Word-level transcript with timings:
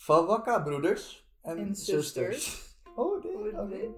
Van 0.00 0.26
Wakka, 0.26 0.62
broeders 0.62 1.28
en, 1.42 1.58
En 1.58 1.74
zusters. 1.76 2.04
zusters. 2.44 2.68
Oh, 2.96 3.22
dit. 3.22 3.32
Oh, 3.34 3.68
dit. 3.70 3.90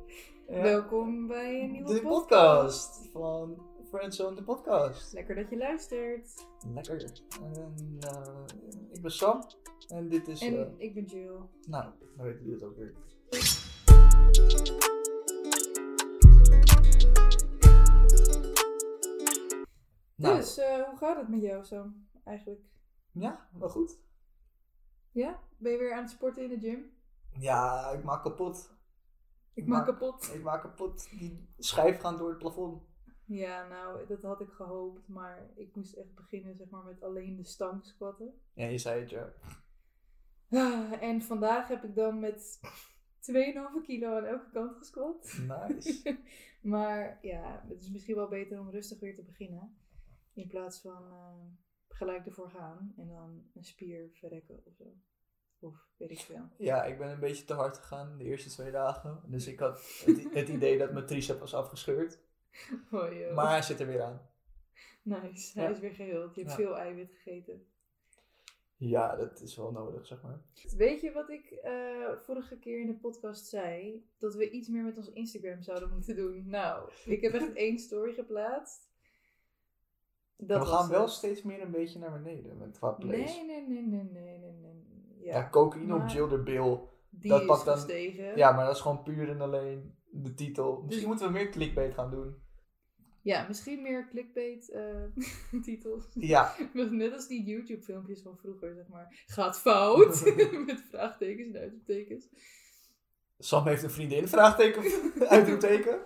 Ja. 0.48 0.62
Welkom 0.62 1.26
bij 1.26 1.62
een 1.62 1.70
nieuwe 1.70 1.94
De 1.94 2.00
podcast. 2.00 2.88
podcast 2.88 3.08
van 3.12 3.62
Friendzone, 3.88 4.36
de 4.36 4.42
podcast. 4.42 5.12
Lekker 5.12 5.34
dat 5.34 5.50
je 5.50 5.56
luistert. 5.56 6.46
Lekker. 6.74 7.12
En, 7.42 7.96
eh, 8.00 8.44
ik 8.92 9.02
ben 9.02 9.10
Sam. 9.10 9.42
En 9.88 10.08
dit 10.08 10.28
is... 10.28 10.40
En 10.40 10.58
eh, 10.58 10.72
ik 10.76 10.94
ben 10.94 11.04
Jill. 11.04 11.36
nou, 11.66 11.90
dan 12.16 12.26
weten 12.26 12.38
jullie 12.44 12.54
het 12.54 12.64
ook 12.64 12.76
weer. 12.76 12.94
Nou, 20.16 20.36
Dus, 20.36 20.58
eh, 20.58 20.82
hoe 20.88 20.96
gaat 20.96 21.16
het 21.16 21.28
met 21.28 21.42
jou, 21.42 21.64
Sam? 21.64 22.06
Eigenlijk. 22.24 22.60
ja, 23.12 23.48
wel 23.58 23.68
goed. 23.68 23.98
Ja? 25.12 25.40
Ben 25.58 25.72
je 25.72 25.78
weer 25.78 25.92
aan 25.92 26.02
het 26.02 26.10
sporten 26.10 26.42
in 26.42 26.48
de 26.48 26.68
gym? 26.68 26.92
Ja, 27.38 27.90
ik 27.90 28.04
maak 28.04 28.22
kapot. 28.22 28.70
Ik 29.54 29.66
maak 29.66 29.86
kapot. 29.86 30.34
Ik 30.34 30.42
maak 30.42 30.62
kapot. 30.62 31.10
Die 31.18 31.48
schijf 31.58 32.00
gaan 32.00 32.18
door 32.18 32.28
het 32.28 32.38
plafond. 32.38 32.82
Ja, 33.24 33.68
nou, 33.68 34.06
dat 34.06 34.22
had 34.22 34.40
ik 34.40 34.50
gehoopt. 34.50 35.08
Maar 35.08 35.50
ik 35.54 35.74
moest 35.74 35.94
echt 35.94 36.14
beginnen, 36.14 36.56
zeg 36.56 36.68
maar, 36.70 36.84
met 36.84 37.02
alleen 37.02 37.36
de 37.36 37.44
stang 37.44 37.84
squatten. 37.84 38.34
Ja, 38.54 38.66
je 38.66 38.78
zei 38.78 39.00
het, 39.00 39.10
ja. 39.10 39.32
Ah, 40.50 41.02
En 41.02 41.22
vandaag 41.22 41.68
heb 41.68 41.84
ik 41.84 41.94
dan 41.94 42.20
met 42.20 42.60
2,5 43.20 43.82
kilo 43.82 44.16
aan 44.16 44.24
elke 44.24 44.50
kant 44.52 44.76
gesquat. 44.76 45.38
Nice. 45.48 46.18
maar 46.72 47.18
ja, 47.22 47.64
het 47.68 47.80
is 47.80 47.90
misschien 47.90 48.16
wel 48.16 48.28
beter 48.28 48.60
om 48.60 48.70
rustig 48.70 49.00
weer 49.00 49.14
te 49.14 49.22
beginnen. 49.22 49.76
In 50.34 50.48
plaats 50.48 50.80
van 50.80 51.02
eh, 51.12 51.44
gelijk 51.94 52.26
ervoor 52.26 52.50
gaan 52.50 52.94
en 52.96 53.08
dan 53.08 53.50
een 53.54 53.64
spier 53.64 54.08
verrekken 54.12 54.62
of 54.64 54.74
zo. 54.74 54.84
Of 55.60 55.86
weet 55.96 56.10
ik 56.10 56.18
veel. 56.20 56.48
Ja, 56.58 56.84
ik 56.84 56.98
ben 56.98 57.08
een 57.10 57.20
beetje 57.20 57.44
te 57.44 57.54
hard 57.54 57.78
gegaan 57.78 58.18
de 58.18 58.24
eerste 58.24 58.50
twee 58.50 58.70
dagen. 58.70 59.20
Dus 59.26 59.46
ik 59.46 59.58
had 59.58 60.02
het, 60.04 60.34
het 60.34 60.48
idee 60.48 60.78
dat 60.78 60.92
mijn 60.92 61.06
tricep 61.06 61.38
was 61.40 61.54
afgescheurd. 61.54 62.18
Oh, 62.90 63.12
joh. 63.12 63.34
Maar 63.34 63.48
hij 63.50 63.62
zit 63.62 63.80
er 63.80 63.86
weer 63.86 64.02
aan. 64.02 64.20
Nice, 65.02 65.52
hij 65.58 65.64
Ja. 65.68 65.70
is 65.74 65.78
weer 65.78 65.94
geheeld. 65.94 66.34
Je 66.34 66.40
hebt 66.40 66.52
Ja. 66.52 66.58
veel 66.62 66.76
eiwit 66.78 67.10
gegeten. 67.12 67.66
Ja, 68.76 69.16
dat 69.16 69.40
is 69.40 69.56
wel 69.56 69.72
nodig, 69.72 70.06
zeg 70.06 70.22
maar. 70.22 70.40
Weet 70.76 71.00
je 71.00 71.12
wat 71.12 71.30
ik 71.30 71.50
eh, 71.50 72.12
vorige 72.18 72.58
keer 72.58 72.80
in 72.80 72.86
de 72.86 72.94
podcast 72.96 73.46
zei? 73.46 74.06
Dat 74.18 74.34
we 74.34 74.50
iets 74.50 74.68
meer 74.68 74.82
met 74.82 74.96
ons 74.96 75.10
Instagram 75.12 75.62
zouden 75.62 75.90
moeten 75.92 76.16
doen. 76.16 76.48
Nou, 76.48 76.90
ik 77.04 77.20
heb 77.20 77.32
echt 77.32 77.52
één 77.66 77.78
story 77.78 78.12
geplaatst. 78.12 78.91
Dat 80.46 80.60
we 80.60 80.66
gaan 80.66 80.88
wel 80.88 81.00
het. 81.02 81.10
steeds 81.10 81.42
meer 81.42 81.60
een 81.62 81.70
beetje 81.70 81.98
naar 81.98 82.12
beneden 82.22 82.58
met 82.58 82.78
qua 82.78 82.90
plays. 82.90 83.36
Nee, 83.36 83.44
nee, 83.46 83.66
nee, 83.68 83.82
nee, 83.82 84.02
nee, 84.12 84.38
nee, 84.38 84.52
nee. 84.52 84.84
Ja, 85.18 85.36
Ja, 85.36 85.48
cocaïne 85.50 85.94
op 85.94 86.08
Jill 86.08 86.28
de 86.28 86.42
Bill. 86.42 86.80
die 87.10 87.30
dat 87.30 87.40
is 87.40 87.46
pakt 87.46 87.64
dan- 87.64 87.74
gestegen. 87.74 88.36
Ja, 88.36 88.52
maar 88.52 88.64
dat 88.66 88.74
is 88.74 88.80
gewoon 88.80 89.02
puur 89.02 89.28
en 89.28 89.40
alleen 89.40 89.94
de 90.10 90.34
titel. 90.34 90.72
Misschien 90.72 90.88
Dus- 90.98 91.04
moeten 91.06 91.26
we 91.26 91.32
meer 91.32 91.48
clickbait 91.50 91.94
gaan 91.94 92.10
doen. 92.10 92.34
Ja, 93.22 93.44
misschien 93.48 93.82
meer 93.82 94.08
clickbait 94.08 94.70
eh, 94.70 95.04
titels. 95.62 96.04
Ja, 96.14 96.54
Net 96.90 97.12
als 97.12 97.28
die 97.28 97.44
YouTube 97.44 97.82
filmpjes 97.82 98.22
van 98.22 98.36
vroeger, 98.38 98.74
zeg 98.74 98.88
maar. 98.88 99.22
Gaat 99.26 99.58
fout. 99.60 100.34
Met 100.66 100.82
vraagtekens 100.90 101.54
en 101.54 101.60
uitroeptekens. 101.60 102.28
Sam 103.38 103.66
heeft 103.66 103.82
een 103.82 103.90
vriendin, 103.90 104.28
vraagteken, 104.28 104.82
uitroepteken. 105.28 106.00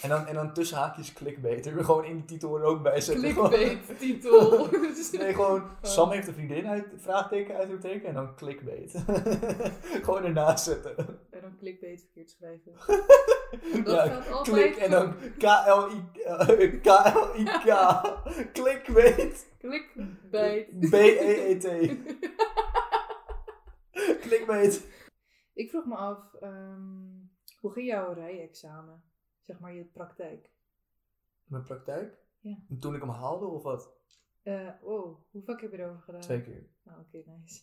En 0.00 0.08
dan, 0.08 0.26
en 0.26 0.34
dan 0.34 0.52
tussen 0.52 0.76
haakjes 0.76 1.12
clickbait. 1.12 1.66
Er 1.66 1.84
gewoon 1.84 2.04
in 2.04 2.16
de 2.16 2.24
titel 2.24 2.56
er 2.58 2.62
ook 2.64 2.82
bij 2.82 3.00
zetten. 3.00 3.32
Clickbait 3.32 3.98
titel. 3.98 4.68
Nee, 5.12 5.34
gewoon 5.34 5.62
Sam 5.82 6.10
heeft 6.10 6.28
een 6.28 6.34
vriendin, 6.34 6.66
uit, 6.66 6.86
vraagteken, 6.96 7.54
uitroepteken. 7.54 8.08
En 8.08 8.14
dan 8.14 8.34
clickbait. 8.34 9.04
gewoon 10.04 10.24
ernaast 10.24 10.64
zetten. 10.64 10.96
En 11.30 11.40
dan 11.40 11.56
clickbait 11.58 12.00
verkeerd 12.00 12.30
schrijven. 12.30 12.72
Dat 13.84 13.94
Ja, 13.94 14.06
gaat 14.06 14.30
altijd 14.30 14.56
klik 14.56 14.76
en 14.76 14.90
dan 14.90 15.14
K-L-I-K. 15.38 16.84
Clickbait. 18.52 19.48
Clickbait. 19.58 20.80
B-E-E-T. 20.90 21.96
Clickbait. 24.20 24.86
Ik 25.54 25.70
vroeg 25.70 25.84
me 25.84 25.94
af, 25.94 26.34
ehm, 26.40 26.80
hoe 27.60 27.72
ging 27.72 27.86
jouw 27.86 28.12
rijexamen? 28.12 29.02
Zeg 29.48 29.60
maar 29.60 29.74
je 29.74 29.84
praktijk. 29.84 30.50
Mijn 31.44 31.62
praktijk? 31.62 32.18
Ja. 32.40 32.56
Toen 32.80 32.94
ik 32.94 33.00
hem 33.00 33.10
haalde 33.10 33.46
of 33.46 33.62
wat? 33.62 33.96
Eh 34.42 34.70
wow, 34.82 35.22
hoe 35.30 35.42
vaak 35.42 35.60
heb 35.60 35.70
je 35.72 35.78
erover 35.78 36.02
gedaan? 36.02 36.20
Twee 36.20 36.42
keer. 36.42 36.68
Oh, 36.84 36.98
Oké, 36.98 37.22
nice. 37.26 37.62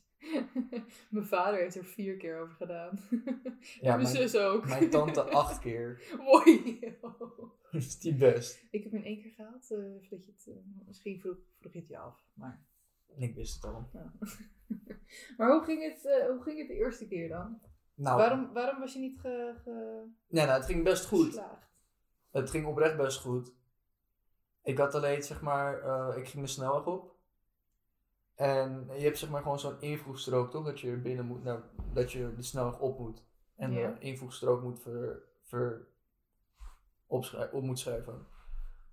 Mijn 1.09 1.25
vader 1.25 1.59
heeft 1.59 1.75
er 1.75 1.85
vier 1.85 2.18
keer 2.18 2.40
over 2.40 2.56
gedaan. 2.56 3.00
Ja, 3.81 3.96
mijn 3.96 4.01
mijn, 4.01 4.16
zus 4.29 4.35
ook. 4.35 4.68
mijn 4.68 4.90
tante 4.90 5.22
acht 5.44 5.59
keer. 5.59 6.16
Mooi. 6.18 6.79
is 7.72 8.00
die 8.00 8.16
best. 8.16 8.67
Ik 8.72 8.84
heb 8.84 8.91
hem 8.91 9.02
in 9.02 9.07
één 9.07 9.22
keer 9.22 9.31
gehaald. 9.31 9.72
eh, 9.72 9.78
voordat 9.78 10.25
je 10.25 10.31
het, 10.31 10.47
eh, 10.47 10.88
misschien 10.88 11.19
vroeg, 11.19 11.38
vroeg 11.59 11.73
je 11.73 11.79
het 11.79 11.88
je 11.88 11.97
af. 11.97 12.25
Maar, 12.34 12.66
Ik 13.17 13.35
wist 13.35 13.56
het 13.56 13.63
al. 13.73 13.90
ja. 13.94 14.13
maar 15.38 15.52
hoe, 15.52 15.63
ging 15.63 15.84
het, 15.84 16.02
hoe 16.29 16.41
ging 16.44 16.57
het 16.59 16.67
de 16.67 16.73
eerste 16.75 17.07
keer 17.07 17.29
dan? 17.29 17.62
Nou, 17.96 18.17
Waarom, 18.17 18.53
waarom 18.53 18.79
was 18.79 18.94
je 18.94 19.00
niet 19.00 19.19
ge, 19.19 19.53
ge- 19.63 20.06
ja, 20.28 20.46
nou, 20.46 20.57
het 20.57 20.66
ging 20.66 20.84
best 20.84 21.06
goed. 21.06 21.25
geslaagd? 21.25 21.73
Het 22.35 22.50
ging 22.50 22.66
oprecht 22.66 22.97
best 22.97 23.22
goed. 23.22 23.51
Ik 24.63 24.78
had 24.78 24.96
alleen, 24.96 25.23
zeg 25.23 25.41
maar, 25.41 25.81
eh, 25.81 26.18
ik 26.18 26.28
ging 26.28 26.44
de 26.44 26.50
snelweg 26.50 26.85
op. 26.85 27.16
En 28.35 28.90
je 28.97 29.03
hebt 29.03 29.18
zeg 29.18 29.29
maar 29.29 29.41
gewoon 29.41 29.59
zo'n 29.59 29.81
invoegstrook, 29.81 30.51
toch? 30.51 30.66
Dat 30.66 30.79
je 30.79 30.91
binnen 30.97 31.25
moet, 31.25 31.44
nou, 31.44 31.59
dat 31.94 32.12
je 32.12 32.34
de 32.35 32.41
snelweg 32.41 32.79
op 32.79 33.00
moet. 33.00 33.23
En 33.56 33.73
de 33.73 33.94
invoegstrook 34.00 34.62
moet 34.62 34.79
ver, 34.81 35.23
ver 35.44 35.88
op 37.07 37.62
moet 37.62 37.79
schrijven. 37.79 38.28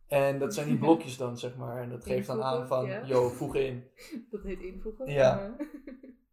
En 0.06 0.38
dat 0.38 0.54
zijn 0.54 0.68
die 0.68 0.78
blokjes 0.84 1.16
dan, 1.16 1.38
zeg 1.38 1.56
maar. 1.56 1.82
En 1.82 1.90
dat 1.90 2.04
geeft 2.04 2.26
dan 2.26 2.42
aan 2.42 2.66
van, 2.66 2.86
ja. 2.86 3.04
yo, 3.04 3.28
voeg 3.28 3.54
in. 3.54 3.90
Dat 4.30 4.42
heet 4.42 4.60
invoegen. 4.60 5.10
Ja. 5.10 5.54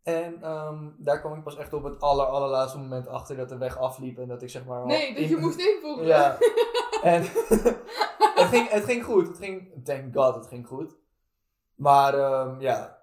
Eh, 0.04 0.16
En 0.16 0.42
ehm, 0.42 0.90
daar 0.98 1.20
kwam 1.20 1.38
ik 1.38 1.44
pas 1.44 1.58
echt 1.58 1.74
op 1.74 1.84
het 1.84 2.02
aller, 2.02 2.26
allerlaatste 2.26 2.78
moment 2.78 3.08
achter 3.08 3.36
dat 3.36 3.50
de 3.50 3.58
weg 3.58 3.78
afliep. 3.78 4.18
En 4.18 4.28
dat 4.28 4.42
ik 4.42 4.50
zeg 4.50 4.66
maar... 4.66 4.86
nee, 4.86 5.16
dat 5.16 5.30
je 5.30 5.38
moest 5.38 5.60
invoegen. 5.60 6.06
Ja. 6.06 6.38
En 7.04 7.22
het, 7.22 8.48
ging, 8.48 8.70
het 8.70 8.84
ging 8.84 9.04
goed. 9.04 9.28
Het 9.28 9.38
ging, 9.38 9.86
thank 9.86 10.16
god, 10.16 10.36
het 10.36 10.48
ging 10.48 10.68
goed. 10.68 10.96
Maar 11.76 12.14
ehm, 12.14 12.62
ja, 12.62 13.02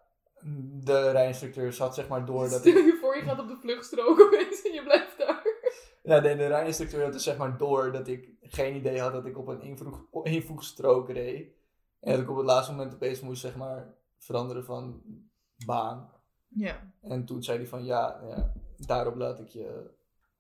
de 0.84 1.10
rijinstructeur 1.10 1.72
zat 1.72 1.94
zeg 1.94 2.08
maar 2.08 2.24
door 2.24 2.48
dat 2.48 2.60
Stel 2.60 2.76
ik... 2.76 2.84
je 2.84 2.98
voor, 3.00 3.16
je 3.16 3.22
gaat 3.22 3.40
op 3.40 3.48
de 3.48 3.56
vluchtstrook 3.56 4.20
opeens 4.20 4.62
en 4.66 4.72
je 4.72 4.82
blijft 4.82 5.18
daar. 5.18 5.46
Ja, 6.02 6.20
de, 6.20 6.36
de 6.36 6.46
rijinstructeur 6.46 7.02
had 7.02 7.12
dus 7.12 7.22
zeg 7.22 7.36
maar 7.36 7.56
door 7.56 7.92
dat 7.92 8.08
ik 8.08 8.28
geen 8.40 8.76
idee 8.76 9.00
had 9.00 9.12
dat 9.12 9.26
ik 9.26 9.38
op 9.38 9.46
een 9.46 9.62
invoeg, 9.62 10.06
invoegstrook 10.22 11.10
reed. 11.10 11.54
En 12.00 12.12
dat 12.12 12.20
ik 12.20 12.30
op 12.30 12.36
het 12.36 12.46
laatste 12.46 12.72
moment 12.72 12.94
opeens 12.94 13.20
moest 13.20 13.40
zeg 13.40 13.56
maar 13.56 13.94
veranderen 14.18 14.64
van 14.64 15.02
baan. 15.66 16.10
Ja. 16.48 16.92
En 17.02 17.24
toen 17.24 17.42
zei 17.42 17.58
hij 17.58 17.66
van 17.66 17.84
ja, 17.84 18.20
ja 18.28 18.52
daarop 18.76 19.16
laat 19.16 19.40
ik 19.40 19.48
je 19.48 19.90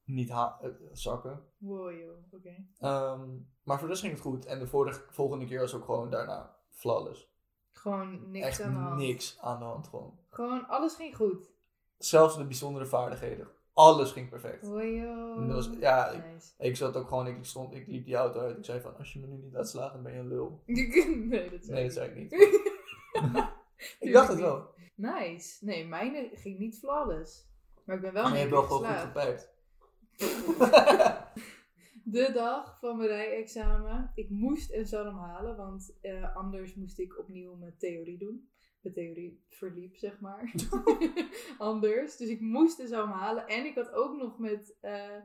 niet 0.06 0.30
ha- 0.30 0.58
eh, 0.62 0.68
zakken. 0.92 1.42
Wow, 1.58 1.90
joh. 1.98 2.16
Oké. 2.32 2.54
Ehm, 2.80 3.28
maar 3.62 3.76
voor 3.78 3.86
de 3.86 3.92
rest 3.92 4.00
ging 4.00 4.12
het 4.12 4.22
goed. 4.22 4.44
En 4.46 4.58
de 4.58 4.66
vorige, 4.66 5.02
volgende 5.10 5.46
keer 5.46 5.60
was 5.60 5.74
ook 5.74 5.84
gewoon 5.84 6.10
daarna 6.10 6.56
flawless. 6.70 7.34
Gewoon 7.70 8.30
niks 8.30 8.46
Echt 8.46 8.60
aan 8.60 8.72
de 8.74 8.78
hand. 8.78 8.98
niks 8.98 9.38
aan 9.40 9.58
de 9.58 9.64
hand 9.64 9.86
gewoon. 9.88 10.18
Gewoon, 10.30 10.68
alles 10.68 10.94
ging 10.94 11.16
goed. 11.16 11.50
Zelfs 11.98 12.36
de 12.36 12.44
bijzondere 12.44 12.86
vaardigheden. 12.86 13.48
Alles 13.72 14.12
ging 14.12 14.28
perfect. 14.28 14.66
Wow, 14.66 14.82
joh. 14.96 15.54
Was- 15.54 15.70
ja, 15.80 16.08
ik, 16.10 16.24
Nice. 16.32 16.52
ik 16.58 16.76
zat 16.76 16.96
ook 16.96 17.08
gewoon, 17.08 17.26
ik, 17.26 17.44
stond, 17.44 17.74
ik 17.74 17.86
liep 17.86 18.04
die 18.04 18.14
auto 18.16 18.40
uit. 18.40 18.56
Ik 18.58 18.64
zei 18.64 18.80
van, 18.80 18.96
als 18.96 19.12
je 19.12 19.18
me 19.20 19.26
nu 19.26 19.36
niet 19.36 19.52
laat 19.52 19.68
slagen, 19.68 19.92
dan 19.92 20.02
ben 20.02 20.12
je 20.12 20.18
een 20.18 20.28
lul. 20.28 20.62
nee, 20.66 21.50
dat 21.50 21.64
zei 21.64 21.72
Nee, 21.74 21.84
ik 21.84 21.84
dat 21.84 21.92
zei 21.92 22.08
ik 22.10 22.14
niet. 22.16 22.32
Ik 24.00 24.12
dacht 24.12 24.28
het 24.28 24.38
wel. 24.40 24.74
Nice. 24.94 25.64
Nee, 25.64 25.86
mijne 25.86 26.30
ging 26.32 26.58
niet 26.58 26.78
flawless. 26.78 27.46
Maar 27.84 27.96
ik 27.96 28.02
ben 28.02 28.12
wel 28.12 28.22
Maar 28.22 28.32
je 28.32 28.38
hebt 28.38 28.50
wel 28.50 28.62
gewoon 28.62 28.84
goed 28.86 28.96
gepijpt. 29.00 29.54
De 32.04 32.30
dag 32.32 32.78
van 32.80 32.96
mijn 32.96 33.08
rijexamen. 33.08 34.12
Ik 34.14 34.30
moest 34.30 34.72
een 34.72 34.78
examen 34.80 35.14
halen, 35.14 35.56
want 35.56 35.98
eh, 36.00 36.36
anders 36.36 36.74
moest 36.74 36.98
ik 36.98 37.18
opnieuw 37.18 37.54
mijn 37.56 37.74
theorie 37.78 38.18
doen. 38.18 38.48
Mijn 38.80 38.94
theorie 38.94 39.44
verliep, 39.48 39.96
zeg 39.96 40.20
maar. 40.20 40.52
anders. 41.58 42.16
Dus 42.16 42.28
ik 42.28 42.40
moest 42.40 42.78
een 42.78 42.84
examen 42.84 43.14
halen. 43.16 43.46
En 43.46 43.64
ik 43.64 43.74
had 43.74 43.92
ook 43.92 44.16
nog 44.16 44.38
met... 44.38 44.76
eh, 44.80 45.16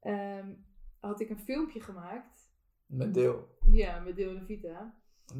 ehm, 0.00 0.54
had 1.00 1.20
ik 1.20 1.30
een 1.30 1.38
filmpje 1.38 1.80
gemaakt. 1.80 2.50
Met 2.86 3.14
deel. 3.14 3.48
Ja, 3.70 4.00
met 4.00 4.16
Deel 4.16 4.38
de 4.38 4.44
Vita. 4.44 4.94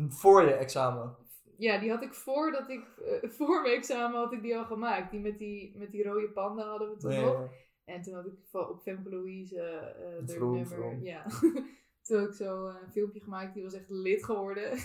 Voor 0.08 0.42
je 0.42 0.52
examen. 0.52 1.16
Ja, 1.56 1.78
die 1.78 1.90
had 1.90 2.02
ik 2.02 2.14
voordat 2.14 2.68
ik... 2.68 2.84
eh, 2.98 3.30
voor 3.30 3.62
mijn 3.62 3.74
examen 3.74 4.18
had 4.20 4.32
ik 4.32 4.42
die 4.42 4.56
al 4.56 4.64
gemaakt. 4.64 5.10
Die 5.10 5.20
met 5.20 5.38
die, 5.38 5.78
met 5.78 5.90
die 5.90 6.02
rode 6.02 6.30
panda 6.30 6.68
hadden 6.68 6.90
we 6.90 6.96
toen 6.96 7.10
Nee, 7.10 7.24
nog. 7.24 7.50
En 7.90 8.02
toen 8.02 8.14
had 8.14 8.26
ik 8.26 8.32
op 8.52 8.82
Femke 8.82 9.10
Louise 9.10 9.60
eh 9.60 10.26
de 10.26 10.38
nummer. 10.38 10.66
vroom. 10.66 11.02
Ja. 11.02 11.26
toen 12.02 12.18
had 12.18 12.28
ik 12.28 12.34
zo 12.34 12.66
eh, 12.66 12.74
een 12.82 12.92
filmpje 12.92 13.20
gemaakt, 13.20 13.54
die 13.54 13.62
was 13.62 13.74
echt 13.74 13.90
lid 13.90 14.24
geworden. 14.24 14.70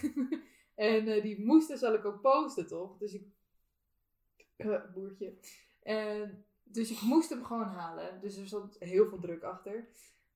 en 0.75 1.07
eh, 1.07 1.21
die 1.21 1.45
moest, 1.45 1.77
zal 1.77 1.93
ik 1.93 2.05
ook 2.05 2.21
posten, 2.21 2.67
toch? 2.67 2.97
Dus 2.97 3.13
ik. 3.13 3.27
eh, 4.55 4.93
boertje. 4.93 5.37
En 5.81 6.45
dus 6.63 6.91
ik 6.91 7.01
moest 7.01 7.29
hem 7.29 7.43
gewoon 7.43 7.67
halen. 7.67 8.21
Dus 8.21 8.37
er 8.37 8.47
stond 8.47 8.75
heel 8.79 9.07
veel 9.09 9.19
druk 9.19 9.43
achter. 9.43 9.87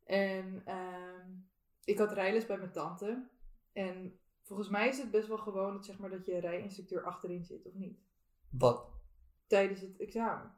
En 0.05 0.61
ehm, 0.65 1.29
ik 1.83 1.97
had 1.97 2.11
rijles 2.11 2.45
bij 2.45 2.57
mijn 2.57 2.71
tante. 2.71 3.27
En 3.73 4.19
volgens 4.43 4.69
mij 4.69 4.87
is 4.87 4.97
het 4.97 5.11
best 5.11 5.27
wel 5.27 5.37
gewoon 5.37 5.73
dat, 5.73 5.85
zeg 5.85 5.99
maar, 5.99 6.09
dat 6.09 6.25
je 6.25 6.39
rijinstructeur 6.39 7.03
achterin 7.03 7.43
zit, 7.43 7.65
of 7.65 7.73
niet? 7.73 7.99
Wat? 8.49 8.87
Tijdens 9.47 9.81
het 9.81 9.99
examen. 9.99 10.55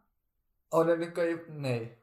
Oh, 0.69 0.85
nee, 0.85 0.97
dan 0.97 1.11
kan 1.11 1.27
je... 1.27 1.45
Nee. 1.49 2.00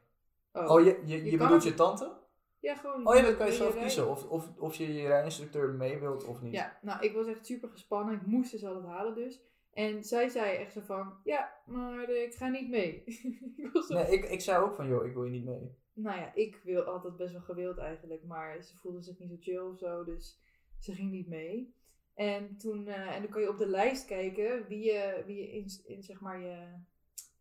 Oh, 0.53 0.71
Oh, 0.71 0.83
je, 0.83 1.01
je, 1.05 1.23
je, 1.31 1.37
bedoelt 1.37 1.63
je 1.63 1.73
tante? 1.73 2.17
ja, 2.59 2.75
gewoon. 2.75 3.07
Oh 3.07 3.15
ja, 3.15 3.21
dat 3.21 3.37
kan 3.37 3.45
je 3.45 3.51
zelf 3.51 3.73
rijden? 3.73 3.81
kiezen. 3.81 4.09
Of, 4.09 4.25
of, 4.29 4.57
of 4.57 4.75
je 4.75 4.93
je 4.93 5.07
rijinstructeur 5.07 5.69
mee 5.69 5.97
wilt 5.99 6.23
of 6.25 6.41
niet. 6.41 6.53
Ja, 6.53 6.79
nou, 6.81 7.05
ik 7.05 7.13
was 7.13 7.27
echt 7.27 7.45
super 7.45 7.69
gespannen. 7.69 8.15
Ik 8.15 8.25
moest 8.25 8.51
dus 8.51 8.65
al 8.65 8.75
het 8.75 8.85
halen 8.85 9.15
dus. 9.15 9.41
En 9.73 10.03
zij 10.03 10.29
zei 10.29 10.55
echt 10.57 10.73
zo 10.73 10.81
van, 10.81 11.13
ja, 11.23 11.53
maar 11.65 12.03
eh, 12.03 12.23
ik 12.23 12.33
ga 12.33 12.47
niet 12.47 12.69
mee. 12.69 13.03
ik 13.57 13.69
was 13.73 13.87
zo 13.87 13.93
Nee, 13.93 14.11
ik, 14.11 14.25
ik 14.25 14.41
zei 14.41 14.63
ook 14.63 14.75
van, 14.75 14.87
joh, 14.87 15.05
ik 15.05 15.13
wil 15.13 15.23
je 15.23 15.31
niet 15.31 15.45
mee. 15.45 15.77
Nou 15.93 16.19
ja, 16.19 16.33
ik 16.33 16.61
wil 16.63 16.81
altijd 16.81 17.17
best 17.17 17.31
wel 17.31 17.41
gewild 17.41 17.77
eigenlijk, 17.77 18.23
maar 18.23 18.63
ze 18.63 18.77
voelde 18.77 19.01
zich 19.01 19.19
niet 19.19 19.29
zo 19.29 19.35
chill 19.39 19.59
of 19.59 19.77
zo, 19.77 20.03
dus 20.03 20.39
ze 20.79 20.93
ging 20.93 21.11
niet 21.11 21.27
mee. 21.27 21.73
En 22.13 22.57
toen, 22.57 22.87
eh, 22.87 23.15
en 23.15 23.21
dan 23.21 23.31
kan 23.31 23.41
je 23.41 23.49
op 23.49 23.57
de 23.57 23.67
lijst 23.67 24.05
kijken 24.05 24.67
wie 24.67 24.83
je, 24.83 25.23
wie 25.25 25.37
je 25.37 25.51
in, 25.51 25.65
in 25.85 26.03
zeg 26.03 26.19
maar 26.19 26.39
je, 26.41 26.67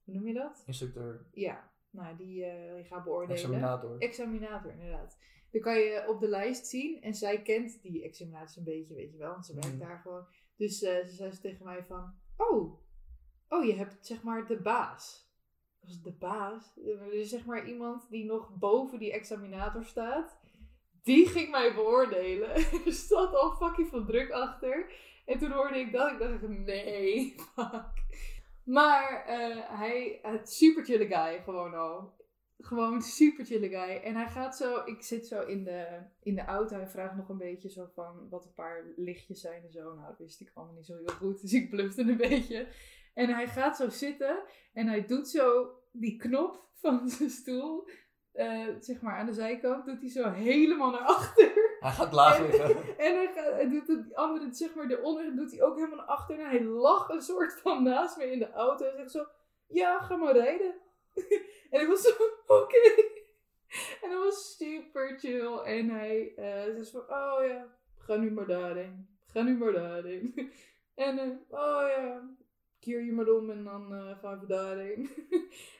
hoe 0.04 0.14
noem 0.14 0.26
je 0.26 0.34
dat? 0.34 0.62
Instructeur, 0.66 1.26
Ja, 1.32 1.70
nou 1.90 2.16
die 2.16 2.34
je 2.34 2.80
gaat 2.84 3.04
beoordelen. 3.04 3.36
examinator. 3.36 3.98
Examinator, 3.98 4.72
inderdaad. 4.72 5.18
Dan 5.50 5.60
kan 5.60 5.78
je 5.78 6.04
op 6.08 6.20
de 6.20 6.28
lijst 6.28 6.66
zien 6.66 7.02
en 7.02 7.14
zij 7.14 7.42
kent 7.42 7.82
die 7.82 8.02
examinaties 8.04 8.56
een 8.56 8.64
beetje, 8.64 8.94
weet 8.94 9.12
je 9.12 9.18
wel, 9.18 9.30
want 9.30 9.46
ze 9.46 9.52
werkt 9.54 9.68
Mhm. 9.76 9.78
daar 9.78 9.98
gewoon. 9.98 10.26
Dus 10.56 10.82
eh, 10.82 11.04
ze 11.06 11.14
zei 11.14 11.30
ze 11.32 11.40
tegen 11.40 11.64
mij 11.64 11.84
van, 11.84 12.14
oh, 12.36 12.80
oh 13.48 13.64
je 13.64 13.74
hebt 13.74 14.06
zeg 14.06 14.22
maar 14.22 14.46
de 14.46 14.60
baas. 14.60 15.26
Was 15.80 16.02
de 16.02 16.12
baas? 16.12 16.74
Dus 17.10 17.28
zeg 17.28 17.44
maar 17.46 17.66
iemand 17.68 18.10
die 18.10 18.24
nog 18.24 18.58
boven 18.58 18.98
die 18.98 19.12
examinator 19.12 19.84
staat. 19.84 20.38
Die 21.02 21.26
ging 21.26 21.50
mij 21.50 21.74
beoordelen. 21.74 22.50
er 22.86 22.92
zat 22.92 23.34
al 23.34 23.56
fucking 23.56 23.88
veel 23.88 24.04
druk 24.04 24.30
achter. 24.30 24.92
En 25.24 25.38
toen 25.38 25.50
hoorde 25.52 25.78
ik 25.78 25.92
dat. 25.92 26.10
Ik 26.12 26.18
dacht, 26.18 26.48
nee, 26.48 27.34
fuck. 27.54 27.86
Maar 28.68 29.24
eh, 29.26 29.78
hij, 29.78 30.18
het 30.22 30.52
super 30.52 30.84
chille 30.84 31.06
guy 31.06 31.42
gewoon 31.42 31.74
al. 31.74 32.16
Gewoon 32.58 33.02
super 33.02 33.44
chille 33.44 33.68
guy. 33.68 34.00
En 34.02 34.14
hij 34.14 34.28
gaat 34.28 34.56
zo, 34.56 34.84
ik 34.84 35.02
zit 35.02 35.26
zo 35.26 35.46
in 35.46 35.64
de, 35.64 36.02
in 36.22 36.34
de 36.34 36.44
auto. 36.44 36.76
Hij 36.76 36.86
vraagt 36.86 37.16
nog 37.16 37.28
een 37.28 37.38
beetje 37.38 37.70
zo 37.70 37.86
van 37.94 38.28
wat 38.28 38.44
een 38.44 38.54
paar 38.54 38.84
lichtjes 38.96 39.40
zijn 39.40 39.62
en 39.64 39.72
zo. 39.72 39.94
Nou, 39.94 40.06
dat 40.08 40.18
wist 40.18 40.40
ik 40.40 40.50
allemaal 40.54 40.74
niet 40.74 40.86
zo 40.86 40.96
heel 40.96 41.06
goed. 41.06 41.40
Dus 41.40 41.52
ik 41.52 41.70
blufte 41.70 42.02
een 42.02 42.16
beetje. 42.16 42.68
En 43.14 43.28
hij 43.28 43.46
gaat 43.46 43.76
zo 43.76 43.88
zitten. 43.88 44.42
En 44.72 44.86
hij 44.86 45.06
doet 45.06 45.28
zo 45.28 45.74
die 45.92 46.16
knop 46.16 46.68
van 46.74 47.08
zijn 47.10 47.30
stoel. 47.30 47.88
Eh, 48.38 48.66
zeg 48.80 49.00
maar 49.00 49.16
aan 49.16 49.26
de 49.26 49.32
zijkant. 49.32 49.84
Doet 49.84 50.00
hij 50.00 50.10
zo 50.10 50.30
helemaal 50.30 50.90
naar 50.90 51.00
achter. 51.00 51.76
Hij 51.80 51.90
gaat 51.90 52.12
laag 52.12 52.40
liggen. 52.40 52.76
En 53.06 53.14
hij, 53.14 53.32
gaat, 53.34 53.70
doet 53.70 53.88
het 53.88 54.14
andere, 54.14 54.54
zeg 54.54 54.74
maar, 54.74 54.88
de 54.88 55.02
onder 55.02 55.36
doet 55.36 55.50
hij 55.50 55.62
ook 55.62 55.74
helemaal 55.74 55.96
naar 55.96 56.06
achter. 56.06 56.38
En 56.38 56.46
hij 56.46 56.64
lag 56.64 57.08
een 57.08 57.22
soort 57.22 57.60
van 57.60 57.82
naast 57.82 58.16
me 58.16 58.30
in 58.30 58.38
de 58.38 58.50
auto. 58.50 58.84
En 58.84 58.96
zegt 58.96 59.10
zo, 59.10 59.26
ja, 59.66 60.00
ga 60.00 60.16
maar 60.16 60.36
rijden. 60.36 60.74
en 61.70 61.80
ik 61.80 61.86
was 61.86 62.02
zo, 62.02 62.10
oké. 62.62 63.02
En 64.02 64.10
dat 64.10 64.24
was 64.24 64.56
super 64.56 65.18
chill. 65.18 65.56
En 65.56 65.88
hij 65.88 66.32
eh 66.36 66.62
zei 66.62 66.84
van, 66.84 67.00
oh 67.00 67.46
ja, 67.46 67.66
ga 67.98 68.16
nu 68.16 68.30
maar 68.30 68.46
daarheen. 68.46 69.08
Ga 69.26 69.42
nu 69.42 69.56
maar 69.56 69.72
daarheen. 69.72 70.52
en, 70.94 71.18
eh, 71.18 71.28
oh 71.50 71.88
ja, 71.96 72.28
keer 72.80 73.04
je 73.04 73.12
maar 73.12 73.28
om 73.28 73.50
en 73.50 73.64
dan 73.64 73.94
eh 73.94 74.18
gaan 74.18 74.40
we 74.40 74.46
daarheen. 74.46 75.10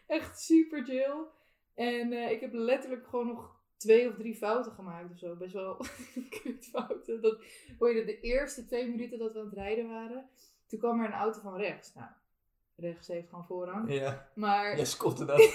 Echt 0.07 0.41
super 0.41 0.85
chill. 0.85 1.37
En 1.79 2.13
eh, 2.13 2.31
ik 2.31 2.41
heb 2.41 2.53
letterlijk 2.53 3.07
gewoon 3.07 3.27
nog 3.27 3.57
twee 3.77 4.09
of 4.09 4.15
drie 4.15 4.35
fouten 4.35 4.73
gemaakt 4.73 5.11
of 5.13 5.19
zo. 5.19 5.37
Best 5.37 5.53
wel 5.53 5.77
kutfouten. 6.43 7.23
Dat, 7.23 7.43
hoor 7.79 7.95
je, 7.95 8.05
de 8.05 8.21
eerste 8.21 8.65
twee 8.65 8.89
minuten 8.89 9.19
dat 9.19 9.33
we 9.33 9.39
aan 9.39 9.45
het 9.45 9.55
rijden 9.55 9.89
waren, 9.89 10.29
toen 10.67 10.79
kwam 10.79 11.01
er 11.01 11.07
een 11.07 11.13
auto 11.13 11.41
van 11.41 11.57
rechts. 11.57 11.95
Nou, 11.95 12.09
rechts 12.77 13.09
heeft 13.09 13.29
gewoon 13.29 13.47
voorrang. 13.47 13.93
Ja, 13.93 14.31
Maar 14.35 14.77
jij 14.77 14.85
scotte 14.85 15.25
dat. 15.25 15.39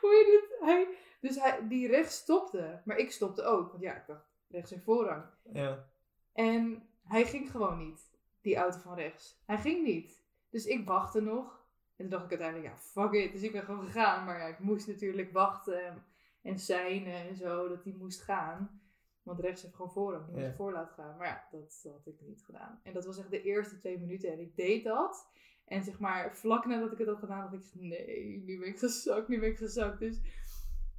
hoe 0.00 0.10
je 0.10 0.24
dit? 0.40 0.58
Hij, 0.60 0.88
dus 1.20 1.40
hij, 1.40 1.68
die 1.68 1.88
rechts 1.88 2.16
stopte. 2.16 2.82
Maar 2.84 2.96
ik 2.96 3.12
stopte 3.12 3.42
ook. 3.42 3.70
Want 3.70 3.82
ja, 3.82 3.94
ik 3.94 4.06
dacht, 4.06 4.26
rechts 4.48 4.70
heeft 4.70 4.84
voorrang. 4.84 5.24
Ja. 5.52 5.88
En 6.32 6.88
hij 7.02 7.24
ging 7.24 7.50
gewoon 7.50 7.78
niet. 7.78 8.10
Die 8.40 8.56
auto 8.56 8.78
van 8.78 8.94
rechts. 8.94 9.42
Hij 9.46 9.58
ging 9.58 9.84
niet. 9.84 10.22
Dus 10.50 10.66
ik 10.66 10.86
wachtte 10.86 11.20
nog. 11.20 11.55
En 11.96 12.02
toen 12.04 12.08
dacht 12.08 12.24
ik 12.24 12.30
uiteindelijk, 12.30 12.68
ja, 12.74 12.78
fuck 12.80 13.12
it. 13.12 13.32
Dus 13.32 13.42
ik 13.42 13.52
ben 13.52 13.62
gewoon 13.62 13.84
gegaan. 13.86 14.24
Maar 14.24 14.38
ja, 14.38 14.46
ik 14.46 14.58
moest 14.58 14.86
natuurlijk 14.86 15.32
wachten 15.32 16.04
en 16.42 16.58
seinen 16.58 17.28
en 17.28 17.36
zo, 17.36 17.68
dat 17.68 17.84
hij 17.84 17.92
moest 17.92 18.20
gaan. 18.22 18.80
Want 19.22 19.40
rechts 19.40 19.62
heeft 19.62 19.74
gewoon 19.74 19.90
voorrang. 19.92 20.24
Die 20.24 20.34
moest 20.34 20.46
Ja. 20.46 20.54
voor 20.54 20.72
laten 20.72 20.94
gaan. 20.94 21.16
Maar 21.16 21.26
ja, 21.26 21.46
dat 21.50 21.86
had 21.92 22.06
ik 22.06 22.20
niet 22.20 22.42
gedaan. 22.44 22.80
En 22.82 22.92
dat 22.92 23.04
was 23.06 23.18
echt 23.18 23.30
de 23.30 23.42
eerste 23.42 23.78
twee 23.78 23.98
minuten. 23.98 24.32
En 24.32 24.40
ik 24.40 24.56
deed 24.56 24.84
dat. 24.84 25.28
En 25.64 25.84
zeg 25.84 25.98
maar, 25.98 26.36
vlak 26.36 26.66
nadat 26.66 26.92
ik 26.92 26.98
het 26.98 27.06
had 27.08 27.18
gedaan, 27.18 27.50
dacht 27.50 27.74
ik, 27.74 27.80
nee, 27.80 28.42
nu 28.44 28.58
ben 28.58 28.68
ik 28.68 28.78
gezakt, 28.78 29.28
nu 29.28 29.40
ben 29.40 29.48
ik 29.48 29.56
gezakt. 29.56 29.98
Dus 29.98 30.20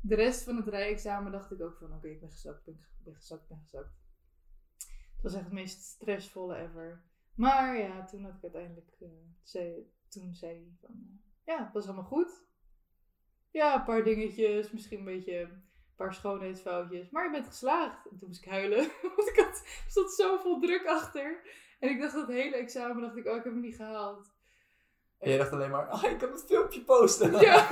de 0.02 0.16
rest 0.16 0.44
van 0.44 0.56
het 0.56 0.68
rijexamen 0.68 1.32
dacht 1.32 1.52
ik 1.52 1.62
ook 1.62 1.78
van, 1.78 1.94
oké, 1.94 2.08
ik 2.08 2.20
ben 2.20 2.32
gezakt, 2.32 2.58
ik 2.58 2.66
ben, 2.66 2.86
ben 3.04 3.16
gezakt, 3.16 3.42
ik 3.42 3.48
ben 3.48 3.60
gezakt. 3.60 3.96
Het 5.14 5.22
was 5.24 5.34
echt 5.34 5.44
het 5.44 5.54
meest 5.54 5.84
stressvolle 5.84 6.56
ever. 6.58 7.04
Maar 7.36 7.78
ja, 7.78 8.06
toen 8.06 8.24
had 8.24 8.36
ik 8.36 8.44
uiteindelijk, 8.44 8.98
zei, 9.42 9.92
toen 10.10 10.34
zei 10.34 10.54
hij 10.54 10.78
van, 10.82 10.90
eh, 10.90 11.20
ja, 11.46 11.64
het 11.64 11.74
was 11.74 11.86
allemaal 11.86 12.04
goed. 12.04 12.46
Ja, 13.52 13.76
een 13.76 13.84
paar 13.84 14.04
dingetjes, 14.04 14.72
misschien 14.72 15.00
een 15.00 15.06
beetje, 15.06 15.40
een 15.40 15.64
paar 15.96 16.14
schoonheidsfoutjes. 16.14 17.10
Maar 17.10 17.26
je 17.26 17.32
bent 17.32 17.48
geslaagd. 17.48 18.10
En 18.10 18.18
toen 18.18 18.28
moest 18.28 18.44
ik 18.44 18.50
huilen, 18.50 18.78
want 19.16 19.30
ik 19.30 19.36
had, 19.36 19.62
er 19.64 19.86
stond 19.88 20.12
zoveel 20.12 20.60
druk 20.60 20.86
achter. 20.86 21.42
En 21.80 21.90
ik 21.90 22.02
dacht 22.02 22.14
dat 22.14 22.28
hele 22.28 22.56
examen, 22.56 23.02
dacht 23.02 23.18
ik, 23.18 23.26
oh, 23.28 23.36
ik 23.36 23.44
heb 23.44 23.54
hem 23.54 23.62
niet 23.62 23.76
gehaald. 23.76 24.36
En 25.18 25.30
jij 25.30 25.38
dacht 25.38 25.52
alleen 25.52 25.72
maar, 25.72 25.88
ah, 25.88 26.04
ik 26.04 26.18
kan 26.18 26.32
het 26.32 26.46
filmpje 26.46 26.84
posten. 26.84 27.40
Ja. 27.40 27.70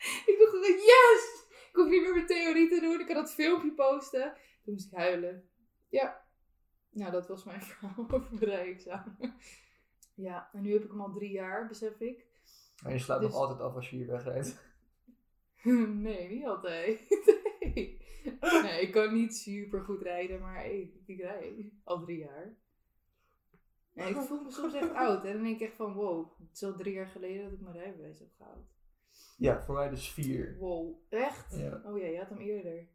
ik 0.30 0.36
dacht 0.38 0.66
yes! 0.66 1.44
Ik 1.68 1.76
hoef 1.76 1.88
niet 1.88 2.02
meer 2.02 2.14
mijn 2.14 2.26
theorie 2.26 2.68
te 2.68 2.80
doen. 2.80 3.00
Ik 3.00 3.06
kan 3.06 3.14
dat 3.14 3.34
filmpje 3.34 3.72
posten. 3.72 4.32
Toen 4.62 4.72
moest 4.72 4.86
ik 4.92 4.98
huilen. 4.98 5.48
Ja. 5.88 6.24
Nou, 6.90 7.10
dat 7.10 7.28
was 7.28 7.44
mijn 7.44 7.62
verhaal 7.62 7.94
over 8.10 8.28
mijn 8.30 8.44
rijexamen. 8.44 9.34
Ja, 10.20 10.50
en 10.52 10.62
nu 10.62 10.72
heb 10.72 10.84
ik 10.84 10.90
hem 10.90 11.00
al 11.00 11.12
drie 11.12 11.30
jaar, 11.30 11.68
besef 11.68 12.00
ik. 12.00 12.26
Maar 12.82 12.92
je 12.92 12.98
slaat 12.98 13.20
Dus- 13.20 13.30
nog 13.30 13.40
altijd 13.40 13.60
af 13.60 13.74
als 13.74 13.90
je 13.90 13.96
hier 13.96 14.06
wegrijdt. 14.06 14.58
Nee, 15.88 16.28
niet 16.28 16.46
altijd. 16.46 16.98
Nee. 17.60 17.98
nee, 18.62 18.80
ik 18.80 18.92
kan 18.92 19.14
niet 19.14 19.36
super 19.36 19.80
goed 19.80 20.02
rijden, 20.02 20.40
maar 20.40 20.66
ik, 20.66 20.94
ik 21.06 21.20
rijd 21.20 21.72
al 21.84 22.00
drie 22.00 22.18
jaar. 22.18 22.54
En 23.94 24.08
ik 24.08 24.16
voel 24.16 24.42
me 24.42 24.50
soms 24.50 24.74
echt 24.74 24.92
oud. 24.94 25.24
En 25.24 25.32
dan 25.32 25.42
denk 25.42 25.60
ik 25.60 25.68
echt 25.68 25.76
van, 25.76 25.92
wow, 25.92 26.38
het 26.38 26.48
is 26.52 26.62
al 26.62 26.76
drie 26.76 26.92
jaar 26.92 27.06
geleden 27.06 27.42
dat 27.42 27.52
ik 27.52 27.60
mijn 27.60 27.76
rijbewijs 27.76 28.18
heb 28.18 28.28
gehaald. 28.36 28.66
Ja, 29.36 29.62
voor 29.62 29.74
mij 29.74 29.88
dus 29.88 30.10
vier. 30.10 30.56
Wow, 30.58 30.94
echt? 31.08 31.56
Ja. 31.58 31.82
Oh 31.84 31.98
ja, 31.98 32.06
je 32.06 32.18
had 32.18 32.28
hem 32.28 32.38
eerder. 32.38 32.88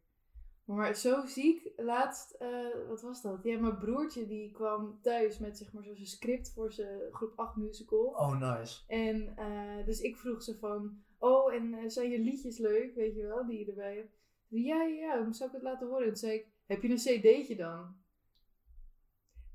Maar 0.65 0.95
zo 0.95 1.25
ziek, 1.25 1.71
laatst, 1.75 2.31
eh, 2.31 2.87
wat 2.87 3.01
was 3.01 3.21
dat? 3.21 3.43
Ja, 3.43 3.59
mijn 3.59 3.77
broertje 3.77 4.27
die 4.27 4.51
kwam 4.51 4.99
thuis 5.01 5.39
met 5.39 5.57
zeg 5.57 5.73
maar 5.73 5.83
zo'n 5.83 6.05
script 6.05 6.51
voor 6.53 6.71
zijn 6.71 6.99
groep 7.11 7.33
8 7.35 7.55
musical. 7.55 8.05
Oh, 8.05 8.39
nice. 8.39 8.83
En 8.87 9.37
eh, 9.37 9.85
dus 9.85 9.99
ik 9.99 10.17
vroeg 10.17 10.41
ze 10.41 10.57
van, 10.57 11.03
oh, 11.17 11.53
en 11.53 11.73
eh, 11.73 11.89
zijn 11.89 12.09
je 12.09 12.19
liedjes 12.19 12.57
leuk, 12.57 12.95
weet 12.95 13.15
je 13.15 13.21
wel, 13.21 13.45
die 13.45 13.59
je 13.59 13.65
erbij 13.65 13.95
hebt? 13.95 14.17
Ja, 14.47 14.83
ja, 14.83 15.13
ja, 15.15 15.33
zou 15.33 15.49
ik 15.49 15.55
het 15.55 15.63
laten 15.63 15.87
horen? 15.87 16.01
En 16.03 16.07
toen 16.07 16.17
zei 16.17 16.33
ik, 16.33 16.47
heb 16.65 16.81
je 16.81 16.89
een 16.89 16.95
cd'tje 16.95 17.55
dan? 17.55 17.95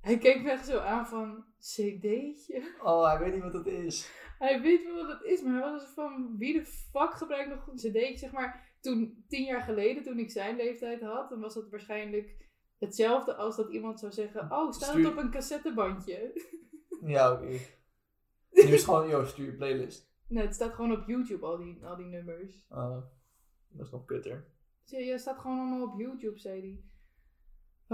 Hij 0.00 0.18
keek 0.18 0.42
me 0.42 0.50
echt 0.50 0.66
zo 0.66 0.78
aan 0.78 1.06
van, 1.06 1.44
cd'tje? 1.58 2.74
Oh, 2.82 3.06
hij 3.06 3.18
weet 3.18 3.34
niet 3.34 3.42
wat 3.42 3.52
dat 3.52 3.66
is. 3.66 4.10
Hij 4.38 4.60
weet 4.60 4.84
wel 4.84 4.94
wat 4.94 5.18
het 5.18 5.22
is, 5.22 5.42
maar 5.42 5.52
hij 5.52 5.70
was 5.70 5.84
van, 5.84 6.36
wie 6.38 6.52
de 6.52 6.66
fuck 6.66 7.12
gebruikt 7.12 7.50
nog 7.50 7.66
een 7.66 7.76
cd'tje? 7.76 8.16
Zeg 8.16 8.32
maar, 8.32 8.69
toen, 8.80 9.24
tien 9.28 9.44
jaar 9.44 9.62
geleden, 9.62 10.02
toen 10.02 10.18
ik 10.18 10.30
zijn 10.30 10.56
leeftijd 10.56 11.00
had, 11.02 11.28
dan 11.28 11.40
was 11.40 11.54
dat 11.54 11.70
waarschijnlijk 11.70 12.48
hetzelfde 12.78 13.34
als 13.34 13.56
dat 13.56 13.72
iemand 13.72 14.00
zou 14.00 14.12
zeggen, 14.12 14.52
oh, 14.52 14.72
staat 14.72 14.94
het 14.94 15.06
op 15.06 15.16
een 15.16 15.30
cassettebandje? 15.30 16.18
Ja, 17.02 17.32
oké. 17.32 17.46
Nu 18.50 18.62
is 18.62 18.70
het 18.70 18.84
gewoon, 18.88 19.08
joh, 19.08 19.26
stuur 19.26 19.46
je 19.46 19.54
playlist. 19.54 20.10
nee, 20.26 20.44
het 20.44 20.54
staat 20.54 20.74
gewoon 20.74 20.92
op 20.92 21.08
YouTube, 21.08 21.46
al 21.46 21.56
die, 21.56 21.84
al 21.84 21.96
die 21.96 22.06
nummers. 22.06 22.66
Ah, 22.68 23.02
dat 23.68 23.86
is 23.86 23.92
nog 23.92 24.04
kutter. 24.04 24.46
Ja, 24.84 24.98
jij 24.98 25.18
staat 25.18 25.38
gewoon 25.38 25.58
allemaal 25.58 25.88
op 25.88 26.00
YouTube, 26.00 26.38
zei 26.38 26.60
hij. 26.60 26.84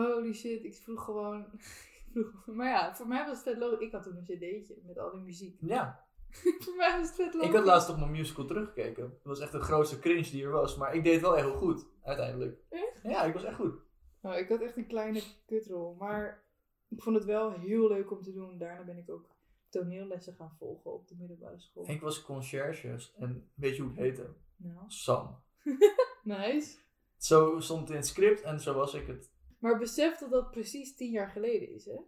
Holy 0.05 0.33
shit, 0.33 0.65
ik 0.65 0.75
vroeg 0.75 1.05
gewoon. 1.05 1.61
maar 2.57 2.69
ja, 2.69 2.95
voor 2.95 3.09
mij 3.09 3.27
was 3.27 3.35
het 3.35 3.43
vet 3.43 3.59
logisch. 3.59 3.87
Ik 3.87 3.93
had 3.93 4.03
toen 4.03 4.17
een 4.17 4.25
cd'tje 4.25 4.83
met 4.87 4.99
al 4.99 5.11
die 5.11 5.21
muziek. 5.21 5.59
Ja, 5.61 6.06
voor 6.65 6.75
mij 6.77 6.99
was 6.99 7.07
het 7.07 7.17
vet 7.17 7.35
logisch. 7.35 7.49
ik 7.49 7.55
had 7.55 7.65
laatst 7.65 7.89
op 7.89 7.97
mijn 7.99 8.11
musical 8.11 8.45
teruggekeken. 8.45 9.05
Het 9.05 9.25
was 9.25 9.41
echt 9.41 9.53
de 9.53 9.61
grootste 9.61 9.99
cringe 9.99 10.31
die 10.31 10.45
er 10.45 10.51
was, 10.51 10.77
maar 10.77 10.95
ik 10.95 11.05
deed 11.05 11.13
het 11.13 11.23
wel 11.23 11.35
heel 11.35 11.55
goed, 11.55 11.87
uiteindelijk. 12.03 12.59
Echt? 12.69 13.01
Ja, 13.03 13.23
ik 13.23 13.35
was 13.35 13.45
echt 13.45 13.57
goed. 13.57 13.75
Nou, 14.21 14.37
ik 14.37 14.49
had 14.49 14.61
echt 14.61 14.77
een 14.77 14.87
kleine 14.87 15.23
kutrol. 15.47 15.95
Maar 15.95 16.45
ik 16.89 17.03
vond 17.03 17.17
het 17.17 17.25
wel 17.25 17.51
heel 17.51 17.89
leuk 17.89 18.11
om 18.11 18.23
te 18.23 18.33
doen. 18.33 18.59
Daarna 18.59 18.85
ben 18.85 18.99
ik 18.99 19.11
ook 19.11 19.29
toneellessen 19.69 20.35
gaan 20.35 20.57
volgen 20.59 20.93
op 20.93 21.09
de 21.09 21.15
middelbare 21.19 21.59
school. 21.59 21.89
Ik 21.89 22.01
was 22.01 22.23
conciërge 22.23 22.99
en 23.17 23.51
weet 23.55 23.77
je 23.77 23.83
hoe 23.83 23.91
het 23.91 24.01
heette? 24.01 24.35
Nou, 24.57 24.85
Sam. 24.87 25.43
nice. 26.23 26.79
Zo 27.17 27.61
stond 27.61 27.81
het 27.81 27.91
in 27.91 27.97
het 27.97 28.07
script 28.07 28.43
en 28.43 28.61
zo 28.61 28.75
was 28.75 28.95
ik 28.95 29.07
het. 29.07 29.31
Maar 29.59 29.79
besef 29.79 30.19
dat 30.19 30.31
dat 30.31 30.51
precies 30.51 30.95
tien 30.95 31.11
jaar 31.11 31.29
geleden 31.29 31.75
is, 31.75 31.85
hè? 31.85 31.99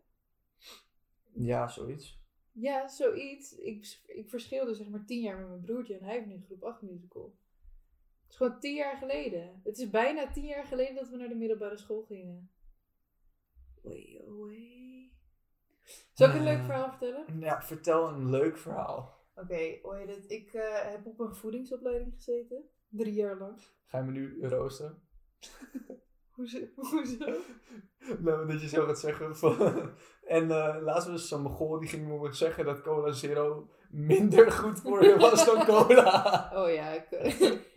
Ja, 1.33 1.69
zoiets. 1.69 2.18
Ja, 2.61 2.89
zoiets. 2.89 3.55
Ik, 3.57 4.01
ik 4.07 4.29
verschilde 4.29 4.75
zeg 4.75 4.89
maar 4.89 5.05
tien 5.05 5.21
jaar 5.23 5.39
met 5.39 5.49
mijn 5.49 5.61
broertje 5.61 5.99
en 5.99 6.05
hij 6.05 6.15
heeft 6.15 6.27
nu 6.27 6.35
een 6.35 6.43
groep 6.43 6.63
8 6.63 6.83
musical. 6.83 7.37
Het 8.23 8.31
is 8.31 8.37
gewoon 8.37 8.61
tien 8.61 8.75
jaar 8.75 8.97
geleden. 8.97 9.61
Het 9.65 9.79
is 9.79 9.91
bijna 9.91 10.31
tien 10.31 10.45
jaar 10.45 10.65
geleden 10.65 10.95
dat 10.95 11.09
we 11.09 11.17
naar 11.17 11.29
de 11.29 11.35
middelbare 11.35 11.77
school 11.79 12.03
gingen. 12.03 12.51
Oh 13.83 14.47
wee. 14.47 15.13
Zal 16.13 16.29
ik 16.29 16.35
een 16.35 16.43
leuk 16.43 16.59
Eh. 16.59 16.65
verhaal 16.65 16.89
vertellen? 16.91 17.41
Ja, 17.41 17.63
vertel 17.63 18.09
een 18.09 18.31
leuk 18.31 18.57
verhaal. 18.59 19.17
Oké, 19.35 19.55
heet 19.55 20.09
het? 20.09 20.31
Ik 20.31 20.53
eh, 20.55 20.91
heb 20.91 21.07
op 21.07 21.21
een 21.21 21.35
voedingsopleiding 21.35 22.15
gezeten. 22.15 22.65
Drie 22.89 23.13
jaar 23.15 23.39
lang. 23.39 23.59
Ga 23.87 23.99
je 23.99 24.05
me 24.05 24.11
nu 24.13 24.47
roosten? 24.47 25.03
Hoezo? 26.39 26.59
Hoezo? 26.91 27.25
Nou, 28.19 28.47
dat 28.47 28.61
je 28.61 28.69
zo 28.69 28.85
gaat 28.85 28.99
zeggen 28.99 29.37
van... 29.37 29.57
En 30.25 30.51
eh, 30.51 30.77
laatst 30.83 31.09
was 31.09 31.29
zo'n 31.29 31.43
mogol 31.43 31.79
die 31.79 31.89
ging 31.89 32.09
me 32.09 32.33
zeggen 32.33 32.65
dat 32.65 32.83
Cola 32.83 33.13
Zero 33.13 33.69
minder 33.91 34.53
goed 34.53 34.81
voor 34.81 35.05
je 35.05 35.17
was 35.17 35.47
dan 35.47 35.65
cola. 35.75 36.51
Oh 36.55 36.73
ja, 36.73 36.91
ik, 36.91 37.07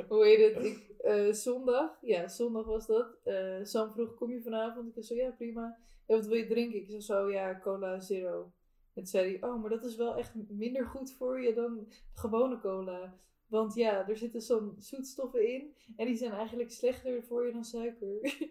hoe 0.07 0.25
heet 0.25 0.53
het? 0.53 0.65
Ik, 0.65 0.95
eh, 0.97 1.31
zondag, 1.31 1.97
ja, 2.01 2.27
zondag 2.27 2.65
was 2.65 2.87
dat. 2.87 3.17
Eh, 3.23 3.59
Sam 3.63 3.91
vroeg, 3.91 4.13
kom 4.15 4.31
je 4.31 4.41
vanavond? 4.41 4.97
Ik 4.97 5.03
zei 5.03 5.19
zo, 5.19 5.25
ja, 5.25 5.31
prima. 5.31 5.77
Ja, 6.07 6.15
wat 6.15 6.25
wil 6.25 6.37
je 6.37 6.47
drinken? 6.47 6.79
Ik 6.79 6.89
zei 6.89 7.01
zo, 7.01 7.31
ja, 7.31 7.59
cola 7.59 7.99
zero. 7.99 8.41
En 8.41 8.51
toen 8.93 9.05
zei 9.05 9.37
hij, 9.37 9.49
oh, 9.49 9.61
maar 9.61 9.69
dat 9.69 9.83
is 9.83 9.95
wel 9.95 10.15
echt 10.15 10.33
minder 10.49 10.85
goed 10.85 11.11
voor 11.11 11.41
je 11.41 11.53
dan 11.53 11.87
gewone 12.13 12.59
cola. 12.59 13.17
Want 13.51 13.73
ja, 13.75 14.07
er 14.07 14.17
zitten 14.17 14.41
zo'n 14.41 14.75
zoetstoffen 14.77 15.47
in. 15.53 15.75
En 15.95 16.05
die 16.05 16.15
zijn 16.15 16.31
eigenlijk 16.31 16.71
slechter 16.71 17.23
voor 17.23 17.45
je 17.45 17.51
dan 17.53 17.63
suiker. 17.63 18.19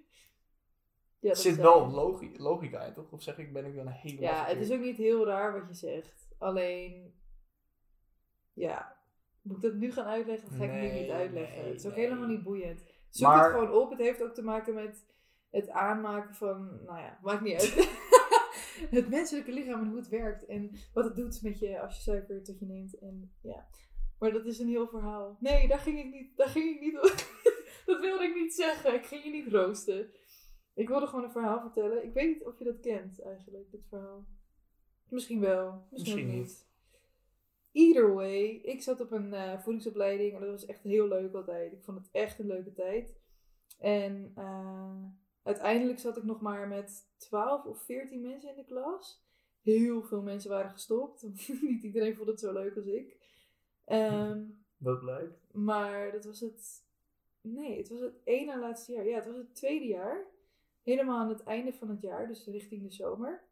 ja, 1.20 1.30
Er 1.30 1.36
zit 1.36 1.56
wel 1.56 1.88
logi 1.90 2.34
logica 2.38 2.82
in, 2.84 2.92
toch? 2.92 3.12
Of 3.12 3.22
zeg 3.22 3.38
ik, 3.38 3.52
ben 3.52 3.64
ik 3.64 3.74
dan 3.74 3.88
helemaal 3.88 4.22
Ja, 4.22 4.44
het 4.46 4.58
is 4.58 4.72
ook 4.72 4.80
niet 4.80 4.96
heel 4.96 5.26
raar 5.26 5.52
wat 5.60 5.68
je 5.68 5.74
zegt. 5.74 6.34
Alleen, 6.38 7.14
ja, 8.52 8.96
moet 9.42 9.56
ik 9.56 9.62
dat 9.62 9.74
nu 9.74 9.92
gaan 9.92 10.06
uitleggen? 10.06 10.48
Dat 10.48 10.58
ga 10.58 10.64
ik 10.64 10.70
nu 10.70 10.76
Nee, 10.76 11.02
niet 11.02 11.10
uitleggen. 11.10 11.56
nee, 11.62 11.66
het 11.70 11.78
is 11.80 11.86
ook 11.86 11.94
nee. 11.96 12.04
helemaal 12.04 12.28
niet 12.28 12.42
boeiend. 12.42 12.82
Zoek 13.10 13.28
Maar- 13.28 13.44
het 13.44 13.52
gewoon 13.52 13.82
op. 13.82 13.90
Het 13.90 13.98
heeft 13.98 14.22
ook 14.22 14.34
te 14.34 14.42
maken 14.42 14.74
met 14.74 15.06
het 15.50 15.68
aanmaken 15.70 16.34
van, 16.34 16.84
nou 16.84 16.98
ja, 16.98 17.18
maakt 17.22 17.42
niet 17.42 17.54
uit. 17.60 17.74
het 19.00 19.08
menselijke 19.08 19.52
lichaam 19.52 19.80
en 19.80 19.88
hoe 19.88 19.96
het 19.96 20.08
werkt. 20.08 20.46
En 20.46 20.70
wat 20.94 21.04
het 21.04 21.16
doet 21.16 21.42
met 21.42 21.58
je 21.58 21.80
als 21.80 21.96
je 21.96 22.02
suiker 22.02 22.42
tot 22.42 22.58
je 22.58 22.66
neemt. 22.66 22.98
En 22.98 23.32
ja, 23.42 23.68
maar 24.20 24.32
dat 24.32 24.46
is 24.46 24.58
een 24.58 24.68
heel 24.68 24.88
verhaal. 24.88 25.36
Nee, 25.40 25.68
daar 25.68 25.78
ging 25.78 25.98
ik 25.98 26.12
niet, 26.12 26.36
daar 26.36 26.48
ging 26.48 26.74
ik 26.74 26.80
niet 26.80 26.94
dat 27.86 28.00
wilde 28.00 28.24
ik 28.24 28.34
niet 28.34 28.54
zeggen. 28.54 28.94
Ik 28.94 29.06
ging 29.06 29.24
je 29.24 29.30
niet 29.30 29.52
roosten. 29.52 30.10
Ik 30.74 30.88
wilde 30.88 31.06
gewoon 31.06 31.24
een 31.24 31.30
verhaal 31.30 31.60
vertellen. 31.60 32.04
Ik 32.04 32.12
weet 32.12 32.28
niet 32.28 32.44
of 32.44 32.58
je 32.58 32.64
dat 32.64 32.80
kent 32.80 33.20
eigenlijk, 33.22 33.70
dit 33.70 33.86
verhaal. 33.88 34.26
Misschien 35.08 35.40
wel, 35.40 35.86
misschien, 35.90 36.16
Misschien 36.16 36.26
ook 36.28 36.32
niet. 36.32 36.46
niet. 36.46 36.68
Either 37.72 38.14
way, 38.14 38.44
ik 38.44 38.82
zat 38.82 39.00
op 39.00 39.12
een 39.12 39.34
eh, 39.34 39.58
voedingsopleiding 39.58 40.34
en 40.34 40.40
dat 40.40 40.50
was 40.50 40.66
echt 40.66 40.82
heel 40.82 41.08
leuk 41.08 41.34
altijd. 41.34 41.72
Ik 41.72 41.82
vond 41.82 41.98
het 41.98 42.08
echt 42.12 42.38
een 42.38 42.46
leuke 42.46 42.72
tijd. 42.72 43.14
En 43.78 44.32
eh, 44.34 45.04
uiteindelijk 45.42 45.98
zat 45.98 46.16
ik 46.16 46.24
nog 46.24 46.40
maar 46.40 46.68
met 46.68 47.12
12 47.16 47.64
of 47.64 47.82
14 47.82 48.20
mensen 48.20 48.50
in 48.50 48.56
de 48.56 48.64
klas. 48.64 49.24
Heel 49.62 50.02
veel 50.02 50.22
mensen 50.22 50.50
waren 50.50 50.70
gestopt. 50.70 51.22
niet 51.62 51.82
iedereen 51.82 52.16
vond 52.16 52.28
het 52.28 52.40
zo 52.40 52.52
leuk 52.52 52.76
als 52.76 52.86
ik. 52.86 53.19
Ehm, 53.90 54.44
Dat 54.76 55.00
blijkt. 55.00 55.52
maar 55.52 56.12
dat 56.12 56.24
was 56.24 56.40
het. 56.40 56.84
Nee, 57.40 57.78
het 57.78 57.88
was 57.88 58.00
het 58.00 58.20
ene 58.24 58.58
laatste 58.58 58.92
jaar. 58.92 59.04
Ja, 59.04 59.14
het 59.14 59.26
was 59.26 59.36
het 59.36 59.54
tweede 59.54 59.86
jaar. 59.86 60.26
Helemaal 60.82 61.18
aan 61.18 61.28
het 61.28 61.42
einde 61.42 61.72
van 61.72 61.88
het 61.88 62.00
jaar, 62.00 62.26
dus 62.26 62.46
richting 62.46 62.82
de 62.82 62.90
zomer. 62.90 63.42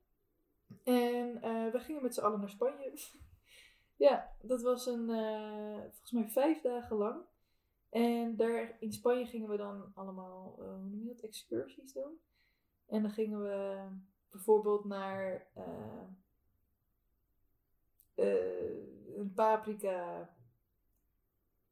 En 0.84 1.42
eh, 1.42 1.72
we 1.72 1.78
gingen 1.78 2.02
met 2.02 2.14
z'n 2.14 2.20
allen 2.20 2.40
naar 2.40 2.50
Spanje. 2.50 2.92
ja, 4.06 4.36
dat 4.42 4.62
was 4.62 4.86
een, 4.86 5.10
eh, 5.10 5.80
volgens 5.80 6.10
mij 6.10 6.28
vijf 6.28 6.60
dagen 6.60 6.96
lang. 6.96 7.22
En 7.90 8.36
daar 8.36 8.76
in 8.80 8.92
Spanje 8.92 9.26
gingen 9.26 9.48
we 9.48 9.56
dan 9.56 9.92
allemaal, 9.94 10.56
eh, 10.58 10.74
hoe 10.74 10.88
noem 10.90 11.02
je 11.02 11.14
dat, 11.14 11.20
excursies 11.20 11.92
doen. 11.92 12.20
En 12.86 13.02
dan 13.02 13.10
gingen 13.10 13.42
we 13.42 13.88
bijvoorbeeld 14.30 14.84
naar 14.84 15.46
een 18.18 19.32
paprika 19.34 20.28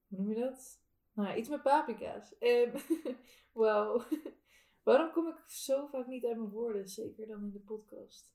hoe 0.08 0.18
noem 0.18 0.28
je 0.28 0.40
dat? 0.40 0.80
Nou, 1.12 1.36
iets 1.36 1.48
met 1.48 1.62
paprika's. 1.62 2.38
En, 2.38 2.72
wauw. 3.52 4.02
Waarom 4.84 5.12
kom 5.12 5.28
ik 5.28 5.42
zo 5.46 5.86
vaak 5.86 6.06
niet 6.06 6.24
uit 6.24 6.36
mijn 6.36 6.50
woorden? 6.50 6.88
Zeker 6.88 7.26
dan 7.26 7.42
in 7.42 7.52
de 7.52 7.58
podcast. 7.58 8.34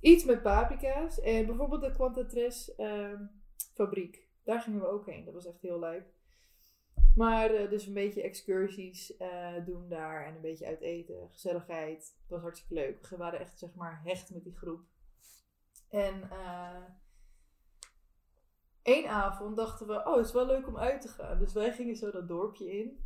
Iets 0.00 0.24
met 0.24 0.42
paprika's. 0.42 1.20
En 1.20 1.46
bijvoorbeeld 1.46 1.80
de 1.80 1.90
Quantatres 1.90 2.74
ehm 2.74 3.26
fabriek. 3.74 4.28
Daar 4.44 4.60
gingen 4.60 4.80
we 4.80 4.86
ook 4.86 5.06
heen. 5.06 5.24
Dat 5.24 5.34
was 5.34 5.46
echt 5.46 5.60
heel 5.60 5.78
leuk. 5.78 6.04
Maar 7.14 7.50
eh, 7.50 7.70
dus 7.70 7.86
een 7.86 7.94
beetje 7.94 8.22
excursies 8.22 9.16
eh, 9.16 9.64
doen 9.66 9.88
daar. 9.88 10.26
En 10.26 10.34
een 10.34 10.40
beetje 10.40 10.66
uit 10.66 10.80
eten. 10.80 11.28
Gezelligheid. 11.30 12.16
Het 12.20 12.30
was 12.30 12.40
hartstikke 12.40 12.74
leuk. 12.74 13.06
We 13.06 13.16
waren 13.16 13.40
echt 13.40 13.58
zeg 13.58 13.74
maar 13.74 14.00
hecht 14.04 14.30
met 14.30 14.44
die 14.44 14.56
groep. 14.56 14.80
En... 15.88 16.30
Eén 18.82 19.06
avond 19.06 19.56
dachten 19.56 19.86
we, 19.86 19.92
oh, 19.94 20.16
het 20.16 20.26
is 20.26 20.32
wel 20.32 20.46
leuk 20.46 20.66
om 20.66 20.76
uit 20.78 21.00
te 21.00 21.08
gaan. 21.08 21.38
Dus 21.38 21.52
wij 21.52 21.72
gingen 21.72 21.96
zo 21.96 22.10
dat 22.10 22.28
dorpje 22.28 22.70
in, 22.78 23.04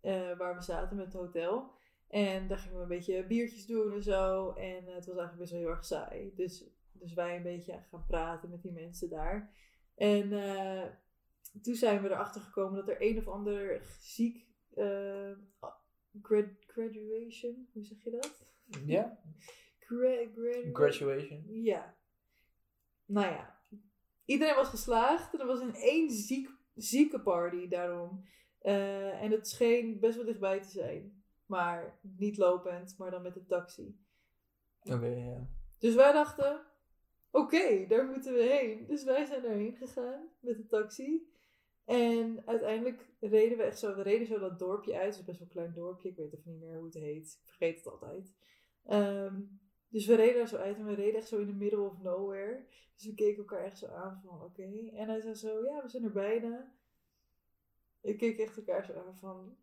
eh, 0.00 0.36
waar 0.38 0.54
we 0.54 0.62
zaten 0.62 0.96
met 0.96 1.04
het 1.04 1.14
hotel. 1.14 1.72
En 2.08 2.48
daar 2.48 2.58
gingen 2.58 2.76
we 2.76 2.82
een 2.82 2.88
beetje 2.88 3.26
biertjes 3.26 3.66
doen 3.66 3.92
en 3.92 4.02
zo. 4.02 4.50
En 4.52 4.86
eh, 4.88 4.94
het 4.94 5.06
was 5.06 5.16
eigenlijk 5.16 5.36
best 5.38 5.50
wel 5.50 5.60
heel 5.60 5.70
erg 5.70 5.84
saai. 5.84 6.32
Dus, 6.34 6.64
dus 6.92 7.14
wij 7.14 7.36
een 7.36 7.42
beetje 7.42 7.82
gaan 7.90 8.06
praten 8.06 8.50
met 8.50 8.62
die 8.62 8.72
mensen 8.72 9.08
daar. 9.10 9.54
En 9.94 10.32
eh, 10.32 10.86
toen 11.62 11.74
zijn 11.74 12.02
we 12.02 12.08
erachter 12.08 12.40
gekomen 12.40 12.74
dat 12.76 12.88
er 12.88 12.96
een 13.02 13.18
of 13.18 13.28
ander 13.28 13.82
ziek 14.00 14.46
grad- 16.22 16.64
graduation, 16.66 17.68
hoe 17.72 17.84
zeg 17.84 18.02
je 18.02 18.10
dat? 18.10 18.46
Ja? 18.84 19.18
Gra- 19.78 20.26
gradu- 20.34 20.70
Graduation. 20.72 21.44
ja. 21.46 21.94
Nou 23.04 23.26
ja. 23.32 23.59
Iedereen 24.30 24.54
was 24.54 24.68
geslaagd. 24.68 25.34
En 25.34 25.40
er 25.40 25.46
was 25.46 25.60
een 25.60 25.74
één 25.74 26.10
ziek, 26.10 26.50
zieke 26.74 27.20
party 27.20 27.68
daarom. 27.68 28.24
Eh, 28.58 29.22
en 29.22 29.30
het 29.30 29.48
scheen 29.48 29.98
best 30.00 30.16
wel 30.16 30.24
dichtbij 30.24 30.60
te 30.60 30.68
zijn. 30.68 31.22
Maar 31.46 31.98
niet 32.02 32.36
lopend, 32.36 32.94
maar 32.98 33.10
dan 33.10 33.22
met 33.22 33.34
de 33.34 33.46
taxi. 33.46 33.98
Oké, 34.80 35.06
ja. 35.06 35.48
Dus 35.78 35.94
wij 35.94 36.12
dachten, 36.12 36.60
oké, 37.30 37.86
daar 37.88 38.06
moeten 38.06 38.32
we 38.32 38.42
heen. 38.42 38.86
Dus 38.86 39.04
wij 39.04 39.24
zijn 39.24 39.42
daarheen 39.42 39.76
gegaan 39.76 40.28
met 40.40 40.56
de 40.56 40.66
taxi. 40.66 41.32
En 41.84 42.42
uiteindelijk 42.46 43.06
reden 43.20 43.58
we 43.58 43.64
echt 43.64 43.78
zo, 43.78 43.94
we 43.94 44.02
reden 44.02 44.26
zo 44.26 44.38
dat 44.38 44.58
dorpje 44.58 44.96
uit. 44.96 45.16
Het 45.16 45.18
is 45.18 45.24
best 45.24 45.38
wel 45.38 45.46
een 45.48 45.54
klein 45.54 45.72
dorpje, 45.74 46.08
ik 46.08 46.16
weet 46.16 46.32
even 46.32 46.52
niet 46.52 46.60
meer 46.60 46.76
hoe 46.76 46.84
het 46.84 46.94
heet. 46.94 47.38
Ik 47.42 47.48
vergeet 47.48 47.76
het 47.76 47.86
altijd. 47.86 48.34
Ehm, 48.84 49.40
dus 49.90 50.06
we 50.06 50.14
reden 50.14 50.36
daar 50.36 50.48
zo 50.48 50.56
uit 50.56 50.76
en 50.76 50.86
we 50.86 50.94
reden 50.94 51.20
echt 51.20 51.28
zo 51.28 51.38
in 51.38 51.46
the 51.46 51.52
middle 51.52 51.80
of 51.80 52.02
nowhere. 52.02 52.66
Dus 52.94 53.04
we 53.04 53.14
keken 53.14 53.38
elkaar 53.38 53.64
echt 53.64 53.78
zo 53.78 53.86
aan 53.86 54.20
van, 54.24 54.42
oké. 54.42 54.90
En 54.92 55.08
hij 55.08 55.20
zei 55.20 55.34
zo, 55.34 55.64
ja, 55.64 55.82
we 55.82 55.88
zijn 55.88 56.04
er 56.04 56.12
bijna. 56.12 56.74
Ik 58.00 58.18
keek 58.18 58.38
echt 58.38 58.56
elkaar 58.56 58.84
zo 58.84 58.92
aan 58.92 59.16
van, 59.16 59.56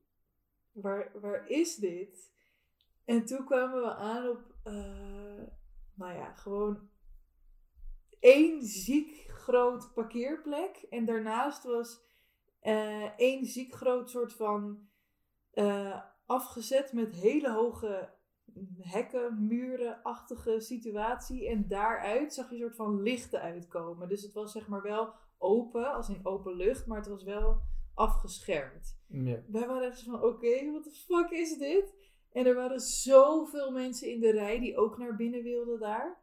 waar, 0.72 1.20
waar 1.20 1.48
is 1.48 1.76
dit? 1.76 2.36
En 3.06 3.26
toen 3.26 3.46
kwamen 3.46 3.82
we 3.82 3.94
aan 3.94 4.30
op, 4.30 4.56
eh, 4.64 5.44
nou 5.94 6.14
ja, 6.14 6.34
gewoon 6.34 6.90
één 8.20 8.64
ziek 8.64 9.28
groot 9.28 9.94
parkeerplek. 9.94 10.86
En 10.90 11.06
daarnaast 11.06 11.64
was 11.64 12.06
eh, 12.60 13.20
één 13.20 13.46
ziek 13.46 13.74
groot 13.74 14.10
soort 14.10 14.34
van 14.34 14.90
eh, 15.52 16.02
afgezet 16.26 16.94
met 16.94 17.16
hele 17.16 17.52
hoge 17.52 18.17
hekken, 18.80 19.48
muren-achtige 19.48 20.60
situatie. 20.60 21.50
En 21.50 21.68
daaruit 21.68 22.34
zag 22.34 22.50
je 22.50 22.56
een 22.56 22.62
soort 22.62 22.76
van 22.76 23.02
lichten 23.02 23.42
uitkomen. 23.42 24.10
Dus 24.10 24.22
het 24.22 24.34
was 24.34 24.52
zeg 24.52 24.68
maar 24.68 24.82
wel 24.82 25.14
open, 25.38 25.94
als 25.94 26.10
in 26.10 26.26
open 26.26 26.56
lucht, 26.56 26.88
maar 26.88 26.98
het 26.98 27.08
was 27.08 27.24
wel 27.24 27.62
afgeschermd 27.94 28.98
ja. 29.08 29.42
wij 29.48 29.68
waren 29.68 29.90
echt 29.90 30.04
van, 30.04 30.24
oké, 30.24 30.72
wat 30.72 30.84
de 30.84 30.92
fuck 30.92 31.30
is 31.30 31.58
dit? 31.58 31.96
En 32.32 32.46
er 32.46 32.56
waren 32.56 32.80
zoveel 32.80 33.72
mensen 33.72 34.12
in 34.12 34.20
de 34.20 34.32
rij 34.32 34.60
die 34.60 34.78
ook 34.78 34.98
naar 34.98 35.16
binnen 35.16 35.44
wilden 35.44 35.80
daar. 35.80 36.22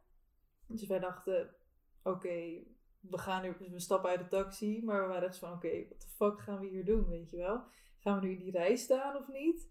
Dus 0.67 0.87
wij 0.87 0.99
dachten, 0.99 1.55
oké, 2.03 2.63
we 2.99 3.17
gaan 3.17 3.41
nu, 3.41 3.55
we 3.71 3.79
stappen 3.79 4.09
uit 4.09 4.19
de 4.19 4.27
taxi. 4.27 4.81
Maar 4.83 5.01
we 5.01 5.07
waren 5.07 5.27
echt 5.27 5.37
van, 5.37 5.53
oké, 5.53 5.87
wat 5.89 6.01
de 6.01 6.07
fuck 6.07 6.39
gaan 6.39 6.59
we 6.59 6.67
hier 6.67 6.85
doen, 6.85 7.07
weet 7.09 7.29
je 7.29 7.37
wel? 7.37 7.63
Gaan 7.99 8.19
we 8.19 8.25
nu 8.25 8.33
in 8.33 8.39
die 8.39 8.51
rij 8.51 8.75
staan 8.75 9.15
of 9.15 9.27
niet? 9.27 9.69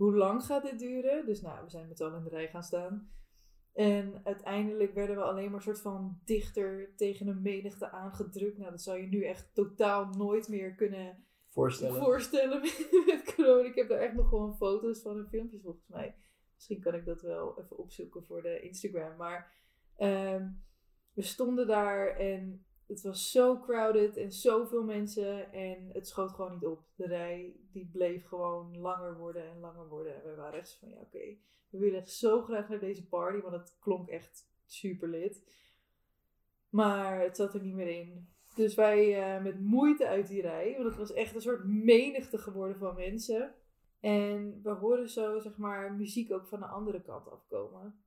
Hoe 0.00 0.16
lang 0.16 0.44
gaat 0.44 0.62
dit 0.62 0.78
duren? 0.78 1.26
Dus 1.26 1.40
nou, 1.40 1.64
we 1.64 1.70
zijn 1.70 1.88
met 1.88 1.96
z'n 1.96 2.04
allen 2.04 2.18
in 2.18 2.24
de 2.24 2.30
rij 2.30 2.48
gaan 2.48 2.62
staan. 2.62 3.10
En 3.72 4.20
uiteindelijk 4.24 4.94
werden 4.94 5.16
we 5.16 5.22
alleen 5.22 5.50
maar 5.50 5.62
soort 5.62 5.80
van 5.80 6.20
dichter 6.24 6.94
tegen 6.96 7.26
een 7.26 7.42
menigte 7.42 7.90
aangedrukt. 7.90 8.58
Nou, 8.58 8.70
dat 8.70 8.82
zou 8.82 9.00
je 9.00 9.06
nu 9.06 9.24
echt 9.24 9.54
totaal 9.54 10.04
nooit 10.06 10.48
meer 10.48 10.74
kunnen 10.74 11.24
Voorstellen. 11.46 12.02
voorstellen 12.02 12.60
met, 12.60 12.88
met 13.06 13.34
corona. 13.34 13.68
Ik 13.68 13.74
heb 13.74 13.88
daar 13.88 13.98
echt 13.98 14.14
nog 14.14 14.28
gewoon 14.28 14.56
foto's 14.56 15.02
van 15.02 15.18
en 15.18 15.28
filmpjes 15.28 15.62
volgens 15.62 15.86
mij. 15.86 16.14
Misschien 16.54 16.80
kan 16.80 16.94
ik 16.94 17.04
dat 17.04 17.22
wel 17.22 17.58
even 17.60 17.78
opzoeken 17.78 18.24
voor 18.24 18.42
de 18.42 18.60
Instagram. 18.60 19.16
Maar 19.16 19.52
ehm, 19.96 20.48
we 21.12 21.22
stonden 21.22 21.66
daar 21.66 22.16
en 22.16 22.64
het 22.90 23.02
was 23.02 23.30
zo 23.30 23.60
crowded 23.60 24.16
en 24.16 24.32
zoveel 24.32 24.84
mensen. 24.84 25.52
En 25.52 25.90
het 25.92 26.08
schoot 26.08 26.32
gewoon 26.32 26.52
niet 26.52 26.64
op. 26.64 26.82
De 26.94 27.06
rij 27.06 27.56
die 27.72 27.88
bleef 27.92 28.26
gewoon 28.26 28.78
langer 28.78 29.16
worden 29.16 29.50
en 29.50 29.60
langer 29.60 29.88
worden. 29.88 30.14
En 30.14 30.30
we 30.30 30.34
waren 30.34 30.58
echt 30.58 30.76
van 30.80 30.88
ja 30.88 31.00
oké, 31.00 31.36
we 31.70 31.78
willen 31.78 31.98
echt 31.98 32.10
zo 32.10 32.42
graag 32.42 32.68
naar 32.68 32.78
deze 32.78 33.08
party. 33.08 33.40
Want 33.40 33.54
het 33.54 33.76
klonk 33.80 34.08
echt 34.08 34.48
super 34.66 35.08
lit. 35.08 35.42
Maar 36.68 37.20
het 37.20 37.36
zat 37.36 37.54
er 37.54 37.60
niet 37.60 37.74
meer 37.74 38.00
in. 38.00 38.28
Dus 38.54 38.74
wij 38.74 39.22
eh, 39.22 39.42
met 39.42 39.60
moeite 39.60 40.06
uit 40.06 40.28
die 40.28 40.42
rij. 40.42 40.72
Want 40.72 40.88
het 40.88 40.96
was 40.96 41.12
echt 41.12 41.34
een 41.34 41.40
soort 41.40 41.64
menigte 41.64 42.38
geworden 42.38 42.78
van 42.78 42.94
mensen. 42.94 43.54
En 44.00 44.60
we 44.62 44.70
hoorden 44.70 45.08
zo, 45.08 45.38
zeg 45.38 45.56
maar, 45.56 45.92
muziek 45.92 46.32
ook 46.32 46.46
van 46.46 46.60
de 46.60 46.66
andere 46.66 47.02
kant 47.02 47.30
afkomen. 47.30 48.04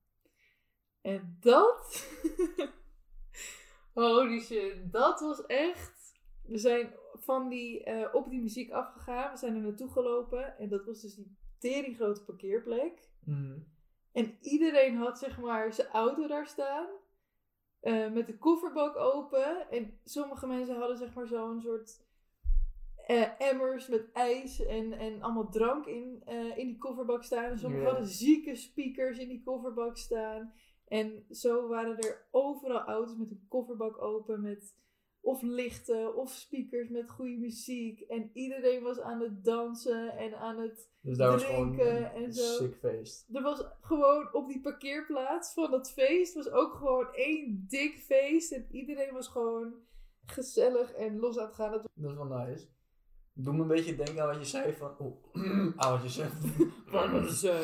En 1.00 1.36
dat... 1.40 2.06
Holy 3.94 4.40
shit, 4.40 4.92
dat 4.92 5.20
was 5.20 5.46
echt... 5.46 5.92
We 6.46 6.58
zijn 6.58 6.92
van 7.14 7.48
die, 7.48 7.84
eh, 7.84 8.14
op 8.14 8.30
die 8.30 8.40
muziek 8.40 8.70
afgegaan. 8.70 9.32
We 9.32 9.38
zijn 9.38 9.54
er 9.54 9.60
naartoe 9.60 9.90
gelopen. 9.90 10.58
En 10.58 10.68
dat 10.68 10.84
was 10.84 11.00
dus 11.00 11.14
die 11.14 11.36
tering 11.58 11.96
grote 11.96 12.24
parkeerplek. 12.24 13.08
Mhm. 13.24 13.58
En 14.12 14.36
iedereen 14.40 14.96
had, 14.96 15.18
zeg 15.18 15.40
maar, 15.40 15.72
zijn 15.72 15.88
auto 15.88 16.26
daar 16.26 16.46
staan. 16.46 16.86
eh, 17.80 18.12
met 18.12 18.26
de 18.26 18.38
kofferbak 18.38 18.96
open. 18.96 19.70
En 19.70 19.98
sommige 20.04 20.46
mensen 20.46 20.76
hadden, 20.76 20.96
zeg 20.96 21.14
maar, 21.14 21.26
zo'n 21.26 21.60
soort 21.60 22.02
eh, 23.06 23.40
emmers 23.40 23.88
met 23.88 24.12
ijs 24.12 24.64
en, 24.66 24.92
en 24.92 25.22
allemaal 25.22 25.48
drank 25.50 25.86
in, 25.86 26.22
in 26.56 26.66
die 26.66 26.78
kofferbak 26.78 27.22
staan. 27.24 27.44
En 27.44 27.58
sommigen 27.58 27.86
hadden 27.86 28.06
zieke 28.06 28.54
speakers 28.54 29.18
in 29.18 29.28
die 29.28 29.42
kofferbak 29.42 29.96
staan. 29.96 30.52
En 30.94 31.24
zo 31.30 31.68
waren 31.68 31.98
er 31.98 32.26
overal 32.30 32.80
auto's 32.80 33.16
met 33.16 33.30
een 33.30 33.46
kofferbak 33.48 34.02
open 34.02 34.42
met 34.42 34.76
of 35.20 35.42
lichten 35.42 36.16
of 36.16 36.30
speakers 36.30 36.88
met 36.88 37.10
goede 37.10 37.36
muziek. 37.36 38.00
En 38.00 38.30
iedereen 38.32 38.82
was 38.82 39.00
aan 39.00 39.20
het 39.20 39.44
dansen 39.44 40.16
en 40.16 40.38
aan 40.38 40.58
het 40.58 40.90
Dus 41.00 41.16
daar 41.16 41.30
was 41.30 41.44
gewoon 41.44 41.76
Drinken 41.76 42.16
een 42.16 42.24
en 42.24 42.32
zo. 42.32 42.56
sick 42.56 42.74
feest. 42.74 43.28
er 43.32 43.42
was 43.42 43.64
gewoon 43.80 44.34
op 44.34 44.48
die 44.48 44.60
parkeerplaats 44.60 45.52
van 45.52 45.70
dat 45.70 45.92
feest 45.92 46.34
was 46.34 46.50
ook 46.50 46.74
gewoon 46.74 47.12
één 47.12 47.64
dik 47.68 47.98
feest. 47.98 48.52
En 48.52 48.66
iedereen 48.70 49.12
was 49.12 49.28
gewoon 49.28 49.74
gezellig 50.26 50.92
en 50.92 51.18
los 51.18 51.38
aan 51.38 51.46
het 51.46 51.54
gaan. 51.54 51.70
Dat 51.70 51.84
is 51.94 52.14
wel 52.14 52.24
nice. 52.24 52.66
Doe 53.36 53.54
me 53.54 53.62
een 53.62 53.68
beetje 53.68 53.96
denken 53.96 54.22
aan 54.22 54.28
wat 54.28 54.38
je 54.38 54.44
zei 54.44 54.72
van... 54.72 54.98
Oh, 54.98 55.24
aan 55.76 55.92
wat 55.92 56.02
je 56.02 56.08
zei. 56.08 56.30
was 57.20 57.40
zo. 57.46 57.54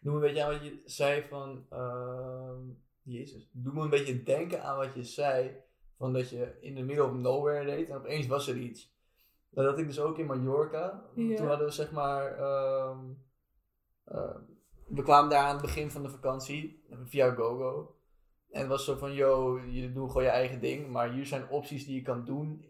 Doe 0.00 0.12
me 0.12 0.12
een 0.14 0.20
beetje 0.20 0.44
aan 0.44 0.52
wat 0.52 0.64
je 0.64 0.82
zei 0.84 1.24
van... 1.28 1.66
ehm, 1.70 2.60
Jezus. 3.02 3.48
Doe 3.52 3.72
me 3.72 3.80
een 3.80 3.90
beetje 3.90 4.22
denken 4.22 4.62
aan 4.64 4.76
wat 4.76 4.94
je 4.94 5.04
zei. 5.04 5.56
Van 5.96 6.12
dat 6.12 6.30
je 6.30 6.58
in 6.60 6.74
de 6.74 6.82
middle 6.82 7.04
of 7.04 7.12
nowhere 7.12 7.64
deed. 7.64 7.88
En 7.88 7.96
opeens 7.96 8.26
was 8.26 8.48
er 8.48 8.56
iets. 8.56 8.94
Dat 9.50 9.64
had 9.64 9.78
ik 9.78 9.86
dus 9.86 10.00
ook 10.00 10.18
in 10.18 10.26
Mallorca. 10.26 11.02
Ja. 11.14 11.36
Toen 11.36 11.46
hadden 11.46 11.66
we 11.66 11.72
zeg 11.72 11.92
maar... 11.92 12.38
ehm, 12.38 12.98
ehm, 14.04 14.40
we 14.86 15.02
kwamen 15.02 15.30
daar 15.30 15.44
aan 15.44 15.52
het 15.52 15.62
begin 15.62 15.90
van 15.90 16.02
de 16.02 16.08
vakantie. 16.08 16.84
Via 17.04 17.34
GoGo. 17.34 17.96
En 18.50 18.60
het 18.60 18.68
was 18.68 18.84
zo 18.84 18.96
van... 18.96 19.12
Yo, 19.12 19.60
je 19.60 19.92
doet 19.92 20.08
gewoon 20.08 20.22
je 20.22 20.28
eigen 20.28 20.60
ding. 20.60 20.88
Maar 20.88 21.12
hier 21.12 21.26
zijn 21.26 21.48
opties 21.48 21.86
die 21.86 21.94
je 21.94 22.02
kan 22.02 22.24
doen 22.24 22.64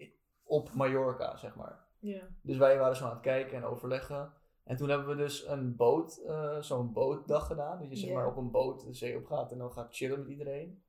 op 0.53 0.73
Mallorca, 0.75 1.37
zeg 1.37 1.55
maar. 1.55 1.79
Ja. 1.99 2.23
Dus 2.43 2.57
wij 2.57 2.79
waren 2.79 2.97
zo 2.97 3.05
aan 3.05 3.11
het 3.11 3.21
kijken 3.21 3.57
en 3.57 3.65
overleggen. 3.65 4.33
En 4.65 4.77
toen 4.77 4.89
hebben 4.89 5.09
we 5.09 5.17
dus 5.17 5.47
een 5.47 5.77
boot, 5.77 6.17
eh, 6.17 6.59
zo'n 6.61 6.93
bootdag 6.93 7.47
gedaan. 7.47 7.79
Dat 7.79 7.89
je 7.89 7.97
zeg 7.97 8.13
maar 8.15 8.27
op 8.27 8.37
een 8.37 8.51
boot 8.51 8.85
de 8.87 8.93
zee 8.93 9.17
op 9.17 9.27
gaat 9.27 9.53
en 9.53 9.59
dan 9.59 9.73
gaat 9.73 9.95
chillen 9.95 10.19
met 10.19 10.29
iedereen. 10.29 10.83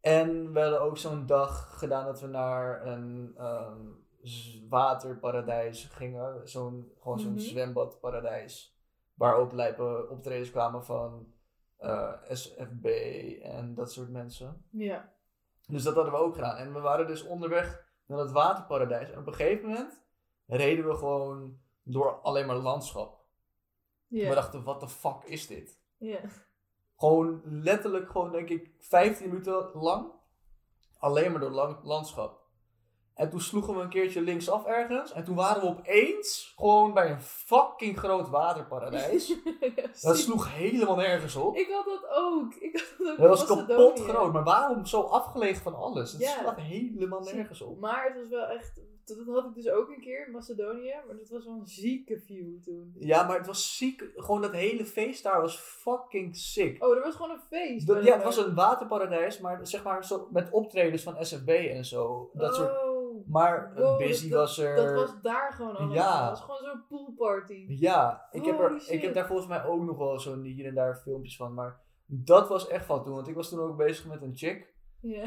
En 0.00 0.52
we 0.52 0.60
hadden 0.60 0.80
ook 0.80 0.98
zo'n 0.98 1.26
dag 1.26 1.78
gedaan 1.78 2.04
dat 2.04 2.20
we 2.20 2.26
naar 2.26 2.86
een 2.86 3.32
ehm, 3.36 3.80
waterparadijs 4.68 5.84
gingen. 5.84 6.48
Zo'n, 6.48 6.92
gewoon 7.00 7.18
zo'n 7.20 7.32
Mhm. 7.32 7.40
zwembadparadijs. 7.40 8.76
Waar 9.14 9.34
ook 9.34 9.52
lijpe 9.52 10.06
optredens 10.10 10.50
kwamen 10.50 10.84
van 10.84 11.26
eh, 11.76 12.12
SFB 12.30 12.84
en 13.42 13.74
dat 13.74 13.92
soort 13.92 14.10
mensen. 14.10 14.64
Ja. 14.70 15.12
Dus 15.68 15.82
dat 15.82 15.94
hadden 15.94 16.12
we 16.12 16.18
ook 16.18 16.34
gedaan. 16.34 16.56
En 16.56 16.72
we 16.72 16.80
waren 16.80 17.06
dus 17.06 17.26
onderweg 17.26 17.90
naar 18.12 18.20
het 18.20 18.32
waterparadijs. 18.32 19.10
En 19.10 19.18
op 19.18 19.26
een 19.26 19.34
gegeven 19.34 19.68
moment 19.68 20.00
reden 20.46 20.88
we 20.88 20.94
gewoon 20.94 21.58
door 21.82 22.20
alleen 22.20 22.46
maar 22.46 22.56
landschap. 22.56 23.20
We 24.28 24.34
dachten, 24.34 24.62
wat 24.64 24.80
de 24.80 24.88
fuck 24.88 25.22
is 25.24 25.46
dit? 25.46 25.80
Gewoon 26.96 27.40
letterlijk, 27.44 28.10
gewoon 28.10 28.32
denk 28.32 28.48
ik, 28.48 28.70
15 28.78 29.28
minuten 29.28 29.70
lang. 29.74 30.12
Alleen 30.98 31.30
maar 31.30 31.40
door 31.40 31.50
lang- 31.50 31.82
landschap. 31.82 32.40
En 33.22 33.30
toen 33.30 33.40
sloegen 33.40 33.74
we 33.76 33.80
een 33.82 33.88
keertje 33.88 34.20
linksaf 34.20 34.64
ergens. 34.66 35.12
En 35.12 35.24
toen 35.24 35.34
waren 35.34 35.62
we 35.62 35.68
opeens 35.68 36.52
gewoon 36.56 36.94
bij 36.94 37.10
een 37.10 37.20
fucking 37.22 37.98
groot 37.98 38.28
waterparadijs. 38.28 39.34
Dat 40.02 40.18
sloeg 40.18 40.54
helemaal 40.54 40.96
nergens 40.96 41.36
op. 41.36 41.56
Ik 41.56 41.68
had 41.70 41.84
dat 41.84 42.08
ook. 42.16 42.54
Ik 42.54 42.76
had 42.76 42.98
dat 43.06 43.08
ook 43.10 43.18
Dat 43.18 43.28
was 43.28 43.46
kapot 43.66 44.00
groot. 44.00 44.32
Maar 44.32 44.44
waarom 44.44 44.86
zo 44.86 45.00
afgelegen 45.00 45.62
van 45.62 45.74
alles? 45.74 46.12
Het 46.12 46.20
Ja. 46.20 46.38
slaat 46.40 46.60
helemaal 46.60 47.20
nergens 47.20 47.60
op. 47.62 47.78
Maar 47.80 48.04
het 48.04 48.16
was 48.16 48.28
wel 48.28 48.46
echt... 48.46 48.80
Dat 49.04 49.34
had 49.34 49.44
ik 49.44 49.54
dus 49.54 49.68
ook 49.70 49.88
een 49.88 50.00
keer 50.00 50.26
in 50.26 50.32
Macedonië. 50.32 50.94
Maar 51.06 51.16
dat 51.16 51.28
was 51.28 51.44
wel 51.44 51.54
een 51.54 51.66
zieke 51.66 52.20
view 52.26 52.62
toen. 52.62 52.92
Ja, 52.98 53.22
maar 53.26 53.36
het 53.38 53.46
was 53.46 53.76
ziek. 53.76 54.10
Gewoon 54.16 54.40
dat 54.42 54.52
hele 54.52 54.84
feest 54.84 55.22
daar 55.22 55.40
was 55.40 55.56
fucking 55.56 56.36
sick. 56.36 56.84
Oh, 56.84 56.96
er 56.96 57.02
was 57.02 57.14
gewoon 57.14 57.30
een 57.30 57.42
feest. 57.50 57.86
Dat- 57.86 58.04
ja, 58.04 58.14
het 58.14 58.22
was 58.24 58.36
een 58.36 58.54
waterparadijs, 58.54 59.38
maar 59.38 59.66
zeg 59.66 59.82
maar 59.82 60.04
zo, 60.04 60.28
met 60.30 60.48
optredens 60.50 61.02
van 61.02 61.16
SFB 61.24 61.48
en 61.48 61.84
zo. 61.84 62.30
Dat 62.32 62.54
soort. 62.54 62.90
Oh, 63.34 63.40
Maar 63.42 63.72
wow, 63.74 63.98
Busy 63.98 64.28
dat- 64.28 64.38
was 64.38 64.58
er. 64.58 64.76
Dat 64.76 64.94
was 64.94 65.20
daar 65.22 65.52
gewoon 65.52 65.76
allemaal. 65.76 65.94
Ja. 65.94 66.20
Dat 66.20 66.30
was 66.30 66.40
gewoon 66.40 66.70
zo'n 66.70 66.84
poolparty. 66.88 67.64
Ja, 67.68 68.26
ik 68.30 68.44
heb, 68.44 68.58
er, 68.60 68.82
ik 68.88 69.02
heb 69.02 69.14
daar 69.14 69.26
volgens 69.26 69.48
mij 69.48 69.64
ook 69.64 69.82
nog 69.82 69.96
wel 69.96 70.18
zo'n 70.20 70.42
hier 70.42 70.66
en 70.66 70.74
daar 70.74 70.96
filmpjes 70.96 71.36
van. 71.36 71.54
Maar 71.54 71.80
dat 72.06 72.48
was 72.48 72.68
echt 72.68 72.84
van 72.86 73.04
toen. 73.04 73.14
Want 73.14 73.28
ik 73.28 73.34
was 73.34 73.48
toen 73.48 73.60
ook 73.60 73.76
bezig 73.76 74.06
met 74.06 74.22
een 74.22 74.36
chick. 74.36 74.74
Ja. 75.00 75.24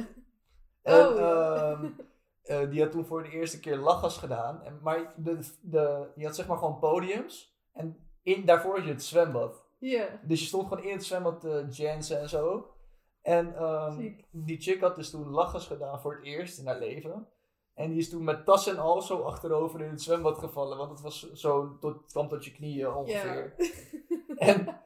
En 0.82 1.08
Oh, 1.10 1.16
ja. 1.18 1.56
ehm, 1.56 1.86
eh, 2.44 2.70
die 2.70 2.82
had 2.82 2.92
toen 2.92 3.06
voor 3.06 3.24
de 3.24 3.30
eerste 3.30 3.60
keer 3.60 3.78
lachgas 3.78 4.18
gedaan. 4.18 4.64
En, 4.64 4.80
maar 4.82 5.14
de, 5.18 5.40
de, 5.62 6.08
die 6.16 6.26
had 6.26 6.36
zeg 6.36 6.48
maar 6.48 6.58
gewoon 6.58 6.80
podiums. 6.80 7.58
En 7.74 8.10
in, 8.22 8.46
daarvoor 8.46 8.76
had 8.76 8.86
je 8.86 8.92
het 8.92 9.04
zwembad. 9.04 9.64
Ja. 9.80 10.06
Dus 10.24 10.40
je 10.40 10.46
stond 10.46 10.68
gewoon 10.68 10.84
in 10.84 10.92
het 10.94 11.04
zwembad 11.06 11.42
te 11.42 11.66
jansen 11.70 12.20
en 12.20 12.30
zo. 12.30 12.70
En 13.22 13.56
ehm, 13.56 14.12
die 14.32 14.62
chick 14.62 14.82
had 14.82 14.96
dus 14.96 15.10
toen 15.10 15.30
lachgas 15.30 15.68
gedaan 15.68 16.02
voor 16.02 16.16
het 16.16 16.24
eerst 16.24 16.60
in 16.60 16.68
haar 16.68 16.80
leven. 16.80 17.28
En 17.76 17.90
die 17.90 17.98
is 18.00 18.10
toen 18.10 18.24
met 18.24 18.46
tas 18.46 18.68
en 18.68 18.78
al 18.78 19.02
zo 19.02 19.22
achterover 19.22 19.82
in 19.82 19.90
het 19.90 20.02
zwembad 20.02 20.38
gevallen. 20.38 20.78
Want 20.78 20.92
het 20.92 21.02
was 21.02 21.32
zo 21.34 21.78
tot, 21.80 22.06
kwam 22.12 22.28
tot 22.28 22.46
je 22.46 22.52
knieën 22.52 22.94
ongeveer. 22.94 23.54
Ja. 23.58 23.66
En, 24.36 24.82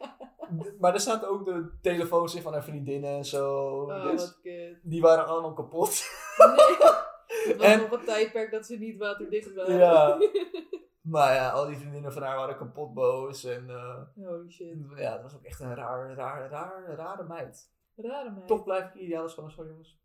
maar 0.80 0.94
er 0.94 1.00
zaten 1.00 1.30
ook 1.30 1.46
de 1.46 1.72
telefoons 1.82 2.36
in 2.36 2.42
van 2.42 2.54
haar 2.54 2.64
vriendinnen 2.64 3.10
en 3.10 3.26
zo. 3.26 3.58
Oh, 3.82 4.04
dus 4.04 4.22
wat 4.22 4.40
kut. 4.42 4.80
die 4.84 5.02
waren 5.02 5.26
allemaal 5.28 5.54
kapot. 5.54 6.04
Nee. 6.38 6.58
Het 7.48 7.58
was 7.58 7.66
En- 7.66 7.80
nog 7.80 7.92
een 7.92 8.06
tijdperk 8.06 8.52
dat 8.52 8.66
ze 8.66 8.76
niet 8.78 8.98
waterdicht 8.98 9.54
waren. 9.56 9.78
Ja. 9.78 10.18
Maar 11.02 11.34
ja, 11.34 11.50
al 11.50 11.66
die 11.68 11.78
vriendinnen 11.78 12.14
van 12.14 12.22
haar 12.22 12.36
waren 12.36 12.58
kapot 12.58 12.94
boos. 12.94 13.44
En 13.44 13.70
eh, 13.70 14.26
Holy 14.26 14.52
shit. 14.52 14.76
ja, 14.96 15.12
het 15.14 15.22
was 15.22 15.36
ook 15.36 15.44
echt 15.44 15.60
een 15.60 15.76
raar, 15.76 16.14
raar, 16.14 16.50
raar, 16.50 16.94
rare 16.96 17.24
meid. 17.24 17.72
Rare 17.96 18.32
meid. 18.32 18.48
Toch 18.48 18.64
blijf 18.64 18.86
ik 18.86 19.02
ideaal 19.02 19.30
schoon, 19.30 19.52
zo 19.52 19.66
jongens. 19.66 20.00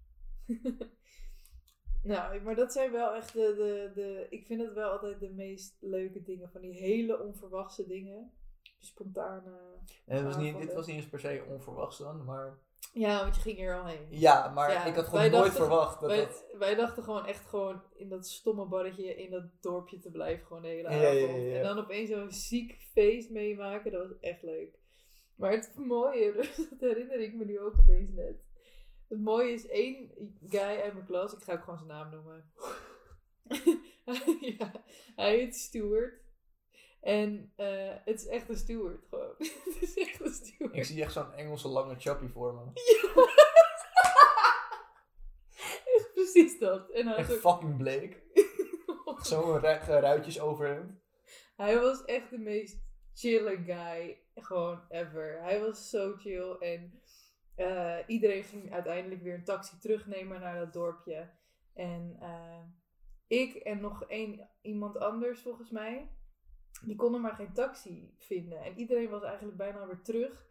Nou, 2.04 2.40
maar 2.40 2.54
dat 2.54 2.72
zijn 2.72 2.92
wel 2.92 3.14
echt 3.14 3.32
de, 3.32 3.54
de, 3.56 3.92
de... 3.94 4.26
Ik 4.30 4.46
vind 4.46 4.60
het 4.60 4.72
wel 4.74 4.90
altijd 4.90 5.20
de 5.20 5.30
meest 5.30 5.76
leuke 5.80 6.22
dingen. 6.22 6.50
Van 6.50 6.60
die 6.60 6.72
hele 6.72 7.20
onverwachte 7.22 7.86
dingen. 7.86 8.32
Spontane... 8.78 9.50
En 10.06 10.16
het 10.16 10.24
was 10.24 10.36
niet, 10.36 10.58
dit 10.58 10.74
was 10.74 10.86
niet 10.86 10.96
eens 10.96 11.08
per 11.08 11.20
se 11.20 11.44
onverwachts 11.48 11.98
dan, 11.98 12.24
maar... 12.24 12.58
Ja, 12.92 13.22
want 13.22 13.34
je 13.36 13.40
ging 13.40 13.58
er 13.58 13.78
al 13.80 13.86
heen. 13.86 14.06
Ja, 14.10 14.48
maar 14.48 14.72
Ja, 14.72 14.84
ik 14.84 14.94
had 14.94 15.04
gewoon 15.04 15.20
nooit 15.20 15.32
dachten- 15.32 15.52
verwacht 15.54 16.00
dat 16.00 16.10
wij, 16.10 16.18
dat... 16.20 16.44
wij 16.58 16.74
dachten 16.74 17.02
gewoon 17.02 17.26
echt 17.26 17.46
gewoon 17.48 17.82
in 17.94 18.08
dat 18.08 18.26
stomme 18.26 18.66
barretje 18.66 19.14
in 19.16 19.30
dat 19.30 19.44
dorpje 19.60 19.98
te 19.98 20.10
blijven. 20.10 20.46
Gewoon 20.46 20.62
de 20.62 20.68
hele 20.68 20.88
avond. 20.88 21.02
ja, 21.02 21.10
ja, 21.10 21.26
ja. 21.36 21.56
En 21.56 21.62
dan 21.62 21.78
opeens 21.78 22.10
zo'n 22.10 22.30
ziek 22.30 22.76
feest 22.92 23.30
meemaken. 23.30 23.92
Dat 23.92 24.08
was 24.08 24.18
echt 24.20 24.42
leuk. 24.42 24.78
Maar 25.36 25.50
het 25.50 25.72
mooie, 25.76 26.32
dat 26.70 26.80
herinner 26.80 27.20
ik 27.20 27.34
me 27.34 27.44
nu 27.44 27.60
ook 27.60 27.74
opeens 27.78 28.10
net. 28.10 28.43
Het 29.14 29.22
mooie 29.22 29.52
is 29.52 29.66
één 29.66 30.10
guy 30.48 30.60
uit 30.80 30.92
mijn 30.94 31.06
klas. 31.06 31.32
Ik 31.32 31.42
ga 31.42 31.52
ook 31.52 31.62
gewoon 31.62 31.78
zijn 31.78 31.88
naam 31.90 32.10
noemen. 32.10 32.52
ja, 34.58 34.72
hij 35.16 35.36
heet 35.36 35.56
Stuart. 35.56 36.22
En 37.00 37.52
eh, 37.56 37.94
het 38.04 38.20
is 38.20 38.26
echt 38.26 38.48
een 38.48 38.56
steward 38.56 39.04
gewoon. 39.10 39.34
het 39.64 39.76
is 39.80 39.94
echt 39.96 40.20
een 40.20 40.32
steward. 40.32 40.76
Ik 40.76 40.84
zie 40.84 41.02
echt 41.02 41.12
zo'n 41.12 41.32
Engelse 41.32 41.68
lange 41.68 41.94
chappie 41.98 42.28
voor 42.28 42.54
me. 42.54 42.62
Echt 45.96 46.12
precies 46.14 46.58
dat. 46.58 46.90
En 46.90 47.06
hij, 47.06 47.16
Echt 47.16 47.32
fucking 47.32 47.76
bleek. 47.76 48.22
Zo'n 49.22 49.58
ru- 49.58 49.78
ruitjes 49.86 50.40
over 50.40 50.66
hem. 50.66 51.02
hij 51.56 51.80
was 51.80 52.04
echt 52.04 52.30
de 52.30 52.38
meest 52.38 52.76
chille 53.14 53.56
guy. 53.66 54.22
Gewoon 54.34 54.80
ever. 54.88 55.42
Hij 55.42 55.60
was 55.60 55.90
zo 55.90 56.14
chill. 56.16 56.50
En 56.58 57.00
eh, 57.54 57.98
iedereen 58.06 58.44
ging 58.44 58.72
uiteindelijk 58.72 59.22
weer 59.22 59.34
een 59.34 59.44
taxi 59.44 59.78
terugnemen 59.78 60.40
naar 60.40 60.58
dat 60.58 60.72
dorpje. 60.72 61.30
En 61.74 62.16
eh, 62.20 62.62
ik 63.26 63.54
en 63.54 63.80
nog 63.80 64.04
één 64.04 64.48
iemand 64.62 64.98
anders 64.98 65.40
volgens 65.40 65.70
mij. 65.70 66.10
Die 66.82 66.96
konden 66.96 67.20
maar 67.20 67.34
geen 67.34 67.52
taxi 67.52 68.14
vinden. 68.18 68.62
En 68.62 68.78
iedereen 68.78 69.10
was 69.10 69.22
eigenlijk 69.22 69.56
bijna 69.56 69.86
weer 69.86 70.02
terug 70.02 70.46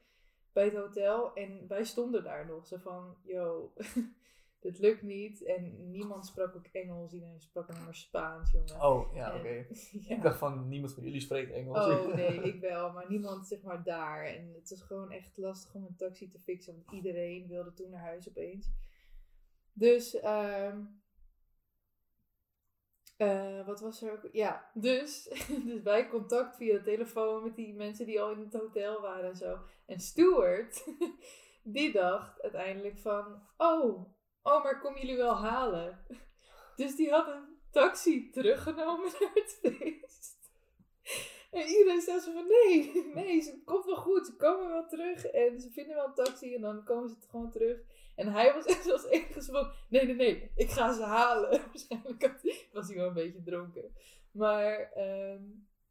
bij 0.53 0.65
het 0.65 0.75
hotel. 0.75 1.33
En 1.33 1.67
wij 1.67 1.83
stonden 1.83 2.23
daar 2.23 2.45
nog. 2.45 2.67
Zo 2.67 2.77
van, 2.77 3.17
yo, 3.23 3.73
dit 4.63 4.79
lukt 4.79 5.01
niet. 5.01 5.43
En 5.43 5.91
niemand 5.91 6.25
sprak 6.25 6.55
ook 6.55 6.67
Engels. 6.71 7.13
Iedereen 7.13 7.41
sprak 7.41 7.69
alleen 7.69 7.83
maar 7.83 7.95
Spaans, 7.95 8.51
jongen. 8.51 8.81
Oh, 8.81 9.15
ja, 9.15 9.35
oké. 9.35 9.49
ja. 10.07 10.15
Ik 10.15 10.21
dacht 10.21 10.37
van, 10.37 10.67
niemand 10.67 10.93
van 10.93 11.03
jullie 11.03 11.21
spreekt 11.21 11.51
Engels. 11.51 11.77
Oh 11.77 12.15
nee, 12.15 12.41
ik 12.41 12.61
wel, 12.61 12.91
maar 12.91 13.09
niemand 13.09 13.47
zeg 13.47 13.61
maar 13.61 13.83
daar. 13.83 14.25
En 14.25 14.53
het 14.53 14.69
was 14.69 14.81
gewoon 14.81 15.11
echt 15.11 15.37
lastig 15.37 15.73
om 15.73 15.85
een 15.85 15.95
taxi 15.95 16.29
te 16.29 16.39
fixen, 16.39 16.73
want 16.73 16.91
iedereen 16.91 17.47
wilde 17.47 17.73
toen 17.73 17.89
naar 17.89 18.01
huis 18.01 18.29
opeens. 18.29 18.71
Dus, 19.73 20.19
eh, 20.19 20.77
wat 23.65 23.79
was 23.79 24.01
er 24.01 24.11
ook? 24.11 24.29
Ja, 24.31 24.69
dus, 24.73 25.29
dus 25.65 25.81
wij 25.81 26.09
contact 26.09 26.55
via 26.55 26.73
de 26.73 26.83
telefoon 26.83 27.43
met 27.43 27.55
die 27.55 27.73
mensen 27.73 28.05
die 28.05 28.21
al 28.21 28.31
in 28.31 28.39
het 28.39 28.53
hotel 28.53 29.01
waren 29.01 29.29
en 29.29 29.35
zo. 29.35 29.57
En 29.85 29.99
Stuart, 29.99 30.87
die 31.63 31.91
dacht 31.91 32.41
uiteindelijk 32.41 32.97
van, 32.97 33.41
oh, 33.57 34.13
oh, 34.43 34.63
maar 34.63 34.79
kom 34.79 34.97
jullie 34.97 35.17
wel 35.17 35.35
halen? 35.35 36.05
Dus 36.75 36.95
die 36.95 37.11
had 37.11 37.27
een 37.27 37.57
taxi 37.71 38.29
teruggenomen 38.29 39.11
naar 39.19 39.31
het 39.33 39.59
feest. 39.61 40.37
En 41.51 41.67
iedereen 41.67 42.01
zei 42.01 42.19
zo 42.19 42.31
van, 42.31 42.47
nee, 42.47 43.11
nee, 43.13 43.41
ze 43.41 43.61
komt 43.65 43.85
wel 43.85 43.95
goed, 43.95 44.25
ze 44.25 44.35
komen 44.35 44.67
wel 44.67 44.87
terug. 44.87 45.25
En 45.25 45.61
ze 45.61 45.71
vinden 45.71 45.95
wel 45.95 46.05
een 46.05 46.13
taxi 46.13 46.55
en 46.55 46.61
dan 46.61 46.83
komen 46.83 47.09
ze 47.09 47.15
gewoon 47.29 47.51
terug. 47.51 47.79
En 48.15 48.27
hij 48.27 48.53
was 48.53 48.65
echt 48.75 48.91
als 48.91 49.05
enige 49.05 49.73
nee, 49.89 50.05
nee, 50.05 50.15
nee, 50.15 50.51
ik 50.55 50.69
ga 50.69 50.93
ze 50.93 51.03
halen. 51.03 51.49
Waarschijnlijk 51.65 52.69
was 52.71 52.87
hij 52.87 52.95
wel 52.95 53.07
een 53.07 53.13
beetje 53.13 53.43
dronken. 53.43 53.95
Maar 54.31 54.91
ehm, 54.91 55.41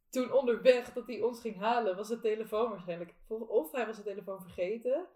toen 0.09 0.31
onderweg 0.31 0.93
dat 0.93 1.07
hij 1.07 1.21
ons 1.21 1.41
ging 1.41 1.57
halen, 1.57 1.95
was 1.95 2.07
de 2.07 2.19
telefoon 2.19 2.69
waarschijnlijk... 2.69 3.13
Of 3.27 3.71
hij 3.71 3.85
was 3.85 3.97
de 3.97 4.03
telefoon 4.03 4.41
vergeten, 4.41 5.07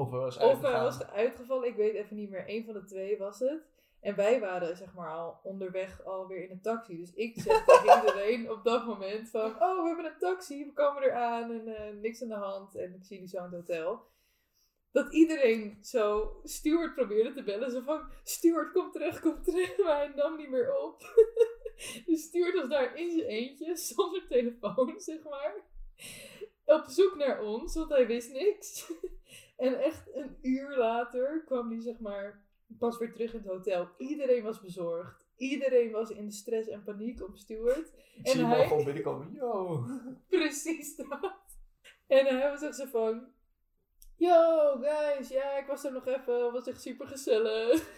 Of 0.00 0.10
was 0.10 0.36
of 0.36 0.60
hij 0.60 0.72
was 0.72 1.06
uitgevallen, 1.06 1.68
ik 1.68 1.76
weet 1.76 1.94
even 1.94 2.16
niet 2.16 2.30
meer. 2.30 2.44
Een 2.46 2.64
van 2.64 2.74
de 2.74 2.84
twee 2.84 3.18
was 3.18 3.38
het. 3.38 3.62
En 4.00 4.16
wij 4.16 4.40
waren 4.40 4.76
zeg 4.76 4.94
maar 4.94 5.10
al 5.10 5.40
onderweg 5.42 6.04
alweer 6.04 6.44
in 6.44 6.50
een 6.50 6.60
taxi. 6.60 6.96
Dus 6.96 7.14
ik 7.14 7.40
zeg 7.40 7.64
tegen 7.64 7.96
iedereen 7.96 8.50
op 8.50 8.64
dat 8.64 8.86
moment 8.86 9.28
van... 9.28 9.62
Oh, 9.62 9.82
we 9.82 9.86
hebben 9.86 10.04
een 10.04 10.18
taxi, 10.18 10.64
we 10.64 10.72
komen 10.72 11.02
eraan 11.02 11.50
en 11.50 11.76
eh, 11.76 11.94
niks 11.94 12.22
aan 12.22 12.28
de 12.28 12.34
hand. 12.34 12.76
En 12.76 12.94
ik 12.94 13.04
zie 13.04 13.16
jullie 13.16 13.28
zo 13.28 13.38
aan 13.38 13.44
het 13.44 13.54
hotel. 13.68 14.08
Dat 14.92 15.12
iedereen 15.12 15.78
zo 15.82 16.36
Stuart 16.44 16.94
probeerde 16.94 17.32
te 17.32 17.42
bellen. 17.42 17.70
Zo 17.70 17.80
van, 17.80 18.10
Stuart, 18.24 18.72
kom 18.72 18.90
terug, 18.90 19.20
kom 19.20 19.42
terug. 19.42 19.78
Maar 19.84 19.96
hij 19.96 20.12
nam 20.14 20.36
niet 20.36 20.50
meer 20.50 20.76
op. 20.76 21.02
dus 22.06 22.22
Stuart 22.22 22.54
was 22.54 22.68
daar 22.68 22.96
in 22.96 23.10
zijn 23.10 23.26
eentje, 23.26 23.76
zonder 23.76 24.26
telefoon, 24.28 25.00
zeg 25.00 25.22
maar. 25.22 25.54
Op 26.64 26.84
zoek 26.86 27.16
naar 27.16 27.42
ons, 27.42 27.74
want 27.74 27.90
hij 27.90 28.06
wist 28.06 28.32
niks. 28.32 28.92
En 29.60 29.78
echt 29.80 30.14
een 30.14 30.36
uur 30.42 30.76
later 30.76 31.42
kwam 31.44 31.70
hij 31.70 31.80
zeg 31.80 31.98
maar 31.98 32.44
pas 32.78 32.98
weer 32.98 33.12
terug 33.12 33.32
in 33.32 33.38
het 33.38 33.48
hotel. 33.48 33.88
Iedereen 33.98 34.42
was 34.42 34.60
bezorgd. 34.60 35.28
Iedereen 35.36 35.90
was 35.90 36.10
in 36.10 36.26
de 36.26 36.32
stress 36.32 36.68
en 36.68 36.82
paniek 36.82 37.22
om 37.22 37.36
Stuart. 37.36 37.92
Ik 38.14 38.28
zie 38.28 38.40
en 38.40 38.46
hem 38.46 38.48
hij- 38.48 38.58
al 38.62 38.68
gewoon 38.68 38.84
binnenkomen. 38.84 39.32
Yo. 39.32 39.84
Precies 40.28 40.96
dat. 40.96 41.34
En 42.06 42.26
hij 42.26 42.50
was 42.50 42.62
echt 42.62 42.76
zo 42.76 42.84
van... 42.86 43.26
Yo, 44.16 44.76
guys, 44.80 45.28
ja, 45.28 45.58
ik 45.58 45.66
was 45.66 45.84
er 45.84 45.92
nog 45.92 46.06
even. 46.06 46.42
Het 46.44 46.52
was 46.52 46.66
echt 46.66 46.80
super 46.82 47.06
gezellig. 47.06 47.82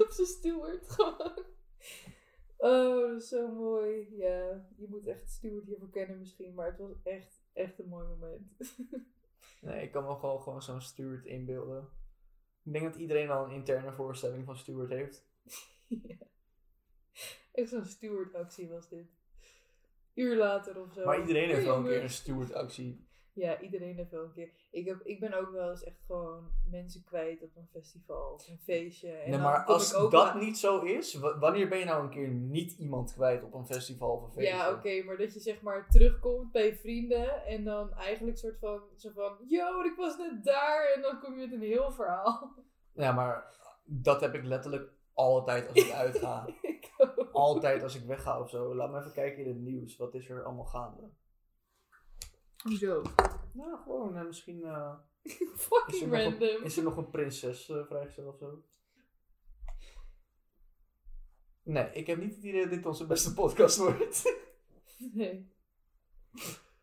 Op 0.00 0.06
zijn 0.10 0.26
Stuart 0.26 0.88
gewoon. 0.90 1.44
Oh, 2.56 3.00
dat 3.10 3.22
is 3.22 3.28
zo 3.28 3.48
mooi. 3.48 4.14
Ja, 4.16 4.66
je 4.76 4.86
moet 4.88 5.06
echt 5.06 5.30
Stuart 5.30 5.66
hiervoor 5.66 5.90
kennen 5.90 6.18
misschien. 6.18 6.54
Maar 6.54 6.66
het 6.66 6.78
was 6.78 6.90
echt, 7.02 7.42
echt 7.52 7.78
een 7.78 7.88
mooi 7.88 8.06
moment. 8.06 8.42
Nee, 9.60 9.82
ik 9.82 9.92
kan 9.92 10.04
me 10.04 10.14
gewoon, 10.14 10.40
gewoon 10.42 10.62
zo'n 10.62 10.80
Stuart 10.80 11.24
inbeelden. 11.24 11.88
Ik 12.62 12.72
denk 12.72 12.84
dat 12.84 12.96
iedereen 12.96 13.30
al 13.30 13.44
een 13.44 13.50
interne 13.50 13.92
voorstelling 13.92 14.44
van 14.44 14.56
Stuart 14.56 14.90
heeft. 14.90 15.26
Ja. 15.86 16.16
Echt 17.52 17.68
zo'n 17.68 17.84
Stuart-actie 17.84 18.68
was 18.68 18.88
dit. 18.88 19.06
Uur 20.14 20.36
later 20.36 20.80
of 20.80 20.92
zo. 20.92 21.04
Maar 21.04 21.20
iedereen 21.20 21.48
heeft 21.48 21.64
wel 21.64 21.76
een 21.76 21.84
keer 21.84 22.02
een. 22.02 22.10
Stuart-actie. 22.10 23.06
Ja, 23.34 23.60
iedereen 23.60 23.96
heeft 23.96 24.10
wel 24.10 24.24
een 24.24 24.32
keer. 24.32 24.50
Ik, 24.70 24.86
heb, 24.86 25.00
ik 25.04 25.20
ben 25.20 25.34
ook 25.34 25.50
wel 25.50 25.70
eens 25.70 25.84
echt 25.84 26.02
gewoon 26.06 26.50
mensen 26.70 27.04
kwijt 27.04 27.42
op 27.42 27.56
een 27.56 27.68
festival 27.72 28.32
of 28.32 28.48
een 28.48 28.58
feestje. 28.58 29.10
En 29.10 29.30
Nee, 29.30 29.38
maar 29.38 29.64
als 29.64 29.92
dat 30.10 30.34
niet 30.34 30.58
zo 30.58 30.80
is, 30.80 31.14
wa- 31.14 31.38
wanneer 31.38 31.68
ben 31.68 31.78
je 31.78 31.84
nou 31.84 32.02
een 32.04 32.10
keer 32.10 32.28
niet 32.28 32.72
iemand 32.72 33.12
kwijt 33.14 33.42
op 33.42 33.54
een 33.54 33.66
festival 33.66 34.10
of 34.16 34.22
een 34.22 34.32
feestje? 34.32 34.54
Ja, 34.54 34.72
oké, 34.72 35.02
maar 35.02 35.16
dat 35.16 35.34
je 35.34 35.40
zeg 35.40 35.60
maar 35.62 35.86
terugkomt 35.88 36.52
bij 36.52 36.76
vrienden 36.76 37.44
en 37.44 37.64
dan 37.64 37.92
eigenlijk 37.94 38.38
soort 38.38 38.58
van, 38.58 38.80
zo 38.96 39.10
van, 39.14 39.36
yo, 39.48 39.80
ik 39.82 39.94
was 39.96 40.16
net 40.18 40.44
daar 40.44 40.92
en 40.96 41.02
dan 41.02 41.20
kom 41.20 41.38
je 41.38 41.46
met 41.46 41.52
een 41.52 41.66
heel 41.66 41.92
verhaal. 41.92 42.54
Ja, 42.92 43.12
maar 43.12 43.54
dat 43.84 44.20
heb 44.20 44.34
ik 44.34 44.44
letterlijk 44.44 44.90
altijd 45.12 45.68
als 45.68 45.84
ik 45.86 45.92
uitga. 46.04 46.46
ik 46.62 46.90
altijd 47.32 47.82
als 47.82 47.94
ik 47.94 48.04
wegga 48.06 48.40
of 48.40 48.50
zo. 48.50 48.74
Laat 48.74 48.90
me 48.90 48.98
even 48.98 49.12
kijken 49.12 49.42
in 49.42 49.48
het 49.48 49.60
nieuws. 49.60 49.96
Wat 49.96 50.14
is 50.14 50.28
er 50.30 50.44
allemaal 50.44 50.64
gaande? 50.64 51.10
Hoezo? 52.64 53.02
Nou, 53.52 53.78
gewoon 53.82 54.16
eh, 54.16 54.24
misschien... 54.26 54.64
eh, 54.64 54.94
is, 55.22 55.40
er 55.40 55.46
Fucking 55.56 56.10
nog 56.10 56.20
random. 56.20 56.42
een, 56.42 56.64
is 56.64 56.76
er 56.76 56.82
nog 56.82 56.96
een 56.96 57.10
prinses 57.10 57.68
eh 57.68 57.86
vrijgesteld 57.86 58.26
of 58.26 58.38
zo? 58.38 58.62
Nee, 61.62 61.90
ik 61.92 62.06
heb 62.06 62.18
niet 62.18 62.34
het 62.34 62.44
idee 62.44 62.60
dat 62.60 62.70
dit 62.70 62.86
onze 62.86 63.06
beste 63.06 63.34
podcast 63.34 63.76
wordt. 63.78 64.22
Nee. 65.12 65.52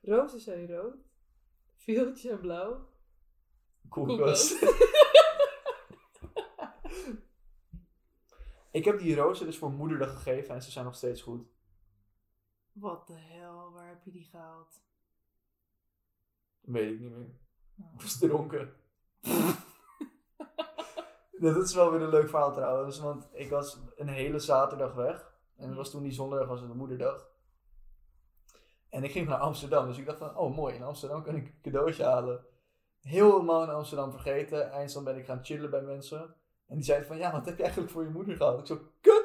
Rozen 0.02 0.40
zijn 0.40 0.68
rood. 0.68 0.96
Veeltjes 1.76 2.22
zijn 2.22 2.40
blauw. 2.40 2.90
Koelkast. 3.90 4.62
ik 8.72 8.86
heb 8.86 9.00
die 9.00 9.16
rozen 9.16 9.46
dus 9.46 9.58
voor 9.58 9.72
moederdag 9.72 10.14
gegeven 10.14 10.56
en 10.56 10.62
ze 10.62 10.72
zijn 10.72 10.86
nog 10.86 10.96
steeds 10.96 11.22
goed. 11.22 11.48
Wat 12.72 13.08
de 13.08 13.18
hel, 13.18 13.72
waar 13.72 13.88
heb 13.88 14.04
je 14.04 14.12
die 14.12 14.26
gehaald? 14.26 14.82
Weet 16.72 16.92
ik 16.92 17.00
niet 17.00 17.12
meer. 17.12 17.30
Oh. 17.80 17.94
Ik 17.94 18.02
was 18.02 18.18
dronken. 18.20 18.74
Ja, 21.42 21.54
dat 21.54 21.64
is 21.64 21.74
wel 21.74 21.92
weer 21.92 22.02
een 22.02 22.10
leuk 22.10 22.30
verhaal 22.30 22.54
trouwens, 22.54 23.00
want 23.00 23.30
ik 23.34 23.50
was 23.50 23.80
een 23.96 24.08
hele 24.08 24.40
zaterdag 24.40 24.94
weg. 24.94 25.34
En 25.56 25.68
het 25.68 25.78
was 25.78 25.92
toen 25.92 26.04
die 26.04 26.12
zondag 26.12 26.48
was 26.48 26.60
het 26.60 26.70
de 26.70 26.76
moederdag. 26.76 27.30
En 28.90 29.04
ik 29.04 29.12
ging 29.12 29.28
naar 29.28 29.38
Amsterdam, 29.38 29.88
dus 29.88 29.98
ik 29.98 30.06
dacht 30.06 30.18
van, 30.18 30.38
oh 30.38 30.56
mooi, 30.56 30.76
in 30.76 30.84
Amsterdam 30.84 31.24
kan 31.24 31.36
ik 31.36 31.46
een 31.46 31.62
cadeautje 31.62 32.04
halen. 32.04 32.46
Helemaal 33.02 33.64
in 33.64 33.70
Amsterdam 33.70 34.12
vergeten. 34.12 34.72
Eindstand 34.72 35.06
ben 35.06 35.18
ik 35.18 35.26
gaan 35.26 35.46
chillen 35.46 35.70
bij 35.70 35.82
mensen. 35.82 36.36
En 36.68 36.76
die 36.76 36.86
zeiden 36.86 37.08
van, 37.08 37.18
ja, 37.18 37.32
wat 37.32 37.46
heb 37.46 37.58
je 37.58 37.64
eigenlijk 37.64 37.92
voor 37.92 38.04
je 38.04 38.10
moeder 38.10 38.36
gehad? 38.36 38.60
Ik 38.60 38.66
zo, 38.66 38.80
kut! 39.02 39.21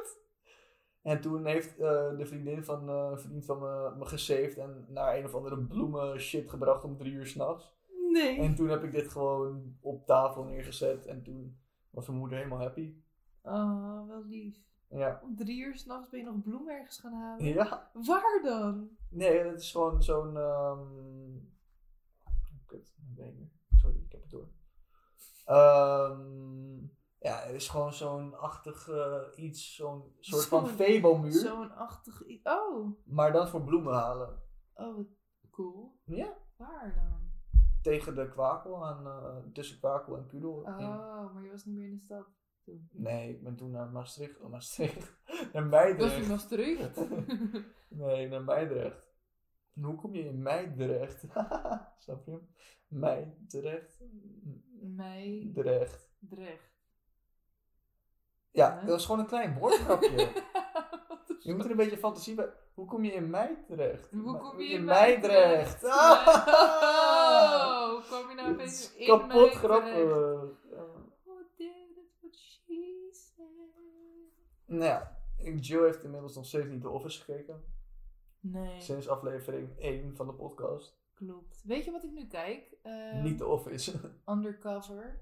En 1.06 1.20
toen 1.20 1.46
heeft 1.46 1.78
eh, 1.78 2.16
de 2.16 2.26
vriendin 2.26 2.64
van 2.64 2.88
een 2.88 3.18
vriend 3.18 3.44
van 3.44 3.58
me, 3.58 3.94
me 3.98 4.04
gesaved 4.04 4.58
en 4.58 4.84
naar 4.88 5.16
een 5.16 5.24
of 5.24 5.34
andere 5.34 5.58
bloemen 5.58 6.20
shit 6.20 6.50
gebracht 6.50 6.84
om 6.84 6.96
drie 6.96 7.12
uur 7.12 7.26
s'nachts. 7.26 7.74
Nee. 8.12 8.38
En 8.38 8.54
toen 8.54 8.68
heb 8.68 8.84
ik 8.84 8.92
dit 8.92 9.08
gewoon 9.08 9.76
op 9.80 10.06
tafel 10.06 10.44
neergezet 10.44 11.06
en 11.06 11.22
toen 11.22 11.58
was 11.90 12.06
mijn 12.06 12.18
moeder 12.18 12.38
helemaal 12.38 12.58
happy. 12.58 12.94
Oh, 13.42 14.08
wel 14.08 14.24
lief. 14.24 14.56
Ja. 14.88 15.20
Om 15.24 15.36
drie 15.36 15.64
uur 15.64 15.76
s'nachts 15.76 16.10
ben 16.10 16.20
je 16.20 16.26
nog 16.26 16.42
bloemen 16.42 16.74
ergens 16.74 16.98
gaan 16.98 17.12
halen? 17.12 17.44
Ja. 17.44 17.90
Waar 17.92 18.40
dan? 18.42 18.88
Nee, 19.10 19.38
het 19.38 19.60
is 19.60 19.70
gewoon 19.70 20.02
zo'n. 20.02 20.36
ehm 20.36 20.80
Kut, 22.66 22.94
dat. 23.14 23.34
Sorry, 23.76 23.96
ik 23.96 24.12
heb 24.12 24.20
het 24.20 24.30
door. 24.30 24.48
Ehm, 25.44 26.74
het 26.74 26.75
is 27.56 27.68
gewoon 27.68 27.92
zo'n 27.92 28.34
achtig 28.38 28.88
eh, 28.88 29.22
iets, 29.36 29.74
zo'n 29.74 30.16
soort 30.20 30.44
van 30.46 30.66
Febo-muur. 30.68 31.32
Zo'n 31.32 31.70
achtig... 31.74 32.26
i- 32.28 32.40
Oh. 32.44 32.98
Maar 33.04 33.32
dan 33.32 33.48
voor 33.48 33.64
bloemen 33.64 33.94
halen. 33.94 34.42
Oh, 34.74 34.96
wat 34.96 35.06
cool. 35.50 36.00
Ja. 36.04 36.36
Waar 36.56 36.94
dan? 36.94 37.30
Tegen 37.82 38.14
de 38.14 38.28
kwakel 38.28 38.86
aan, 38.86 39.06
eh, 39.06 39.52
tussen 39.52 39.78
kwakel 39.78 40.16
en 40.16 40.26
kudel. 40.26 40.62
in. 40.66 40.72
Oh, 40.72 41.34
maar 41.34 41.42
je 41.44 41.50
was 41.50 41.64
niet 41.64 41.76
meer 41.76 41.86
in 41.88 41.94
de 41.96 42.02
stad 42.02 42.26
toen. 42.64 42.88
Nee, 42.92 43.30
ik 43.30 43.42
ben 43.42 43.56
toen 43.56 43.70
naar 43.70 43.90
Maastricht. 43.90 44.40
Oh, 44.40 44.50
Maastricht. 44.50 45.16
naar 45.52 45.52
Dat 45.52 45.52
was 45.52 45.62
in 45.62 45.68
Meidrecht. 45.68 46.28
Maastricht. 46.28 47.00
Nee, 47.88 48.28
naar 48.28 48.42
Meidrecht. 48.44 49.14
En 49.74 49.82
Hoe 49.82 49.94
kom 49.94 50.14
je 50.14 50.24
in 50.24 50.42
Meidrecht? 50.42 51.20
Snap 52.02 52.26
je? 52.26 52.40
Meidrecht. 52.88 54.02
Mei, 54.80 55.52
Drecht. 55.52 56.08
Ja, 58.60 58.82
dat 58.86 58.98
is 58.98 59.04
gewoon 59.04 59.20
een 59.20 59.26
klein 59.26 59.58
the 59.58 59.98
Je 61.40 61.54
moet 61.54 61.64
er 61.64 61.70
een 61.70 61.76
beetje 61.76 61.98
fantasie 61.98 62.34
bij. 62.34 62.48
Hoe 62.74 62.86
kom 62.86 63.04
je 63.04 63.12
in 63.12 63.30
Meidrecht? 63.30 64.10
Hoe 64.10 64.32
Me- 64.32 64.38
kom 64.38 64.60
je 64.60 64.66
in 64.68 64.74
in 64.78 64.84
Meidrecht? 64.84 65.82
Meidrecht? 65.82 65.84
Oh, 65.84 67.90
hoe 67.90 68.02
kom 68.10 68.28
je 68.28 68.34
nou 68.34 68.50
opeens 68.52 68.94
in 68.94 69.06
kapot 69.06 69.50
grappig. 69.50 69.94
What 72.20 72.32
she 72.32 73.08
said? 73.12 73.46
Nou 74.66 74.84
ja, 74.84 75.16
Jill 75.60 75.82
heeft 75.84 76.04
inmiddels 76.04 76.34
nog 76.34 76.46
steeds 76.46 76.66
niet 76.66 76.80
The 76.80 76.88
Office 76.90 77.22
gekeken. 77.22 77.64
Nee, 78.40 78.80
Sinds 78.80 79.08
aflevering 79.08 79.78
1 79.78 80.16
van 80.16 80.26
de 80.26 80.32
podcast. 80.32 80.98
klopt. 81.14 81.62
Weet 81.64 81.84
je 81.84 81.90
wat 81.90 82.04
ik 82.04 82.12
nu 82.12 82.26
kijk? 82.26 82.76
Eh, 82.82 83.22
niet 83.22 83.38
The 83.38 83.46
Office. 83.46 83.92
Undercover. 84.26 85.20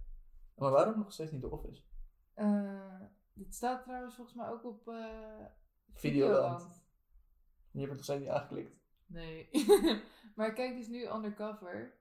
maar 0.57 0.71
waarom 0.71 0.99
nog 0.99 1.13
steeds 1.13 1.31
niet 1.31 1.41
The 1.41 1.51
Office? 1.51 1.83
Eh, 2.35 3.01
dit 3.35 3.55
staat 3.55 3.83
trouwens 3.83 4.15
volgens 4.15 4.37
mij 4.37 4.49
ook 4.49 4.65
op 4.65 4.89
eh 4.89 5.45
Videoland. 5.93 6.83
Je 7.71 7.79
hebt 7.79 7.89
het 7.91 7.97
nog 7.97 8.05
steeds 8.05 8.21
niet 8.21 8.29
aangeklikt. 8.29 8.77
Nee. 9.07 9.49
maar 10.37 10.49
ik 10.49 10.55
kijk 10.55 10.77
dus 10.77 10.89
nu 10.89 11.07
Undercover. 11.07 11.99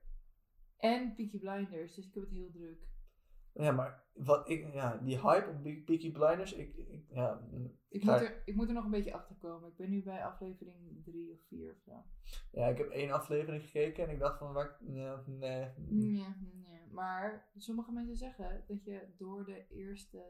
En 0.76 1.14
Peaky 1.14 1.38
Blinders, 1.38 1.94
dus 1.94 2.06
ik 2.06 2.14
heb 2.14 2.22
het 2.22 2.32
heel 2.32 2.50
druk. 2.50 2.88
Ja, 3.52 3.72
maar 3.72 4.04
wat 4.12 4.48
ik, 4.48 4.72
ja, 4.72 4.96
die 4.96 5.20
hype 5.20 5.48
op 5.50 5.62
Pe- 5.62 5.82
Peaky 5.84 6.12
Blinders, 6.12 6.52
ik, 6.52 6.76
ik 6.76 7.04
ja, 7.08 7.46
mm, 7.50 7.78
Ik 7.88 8.02
ga- 8.02 8.12
moet, 8.12 8.20
er, 8.28 8.42
ik 8.44 8.54
moet 8.54 8.68
er 8.68 8.74
nog 8.74 8.84
een 8.84 8.90
beetje 8.90 9.12
achter 9.14 9.36
komen. 9.36 9.68
Ik 9.70 9.76
ben 9.76 9.90
nu 9.90 10.02
bij 10.02 10.24
aflevering 10.24 11.04
3 11.04 11.32
of 11.32 11.40
4 11.48 11.72
of 11.72 11.78
zo. 11.78 12.04
ja, 12.52 12.66
ik 12.66 12.78
heb 12.78 12.88
één 12.90 13.10
aflevering 13.10 13.62
gekeken 13.62 14.04
en 14.04 14.10
ik 14.10 14.18
dacht 14.18 14.38
van, 14.38 14.52
waar, 14.52 14.76
nee. 14.80 15.16
Ja, 15.26 15.72
ja. 15.86 16.36
Maar 16.90 17.50
sommige 17.56 17.92
mensen 17.92 18.16
zeggen 18.16 18.64
dat 18.66 18.84
je 18.84 19.14
door 19.18 19.44
de 19.44 19.66
eerste 19.68 20.22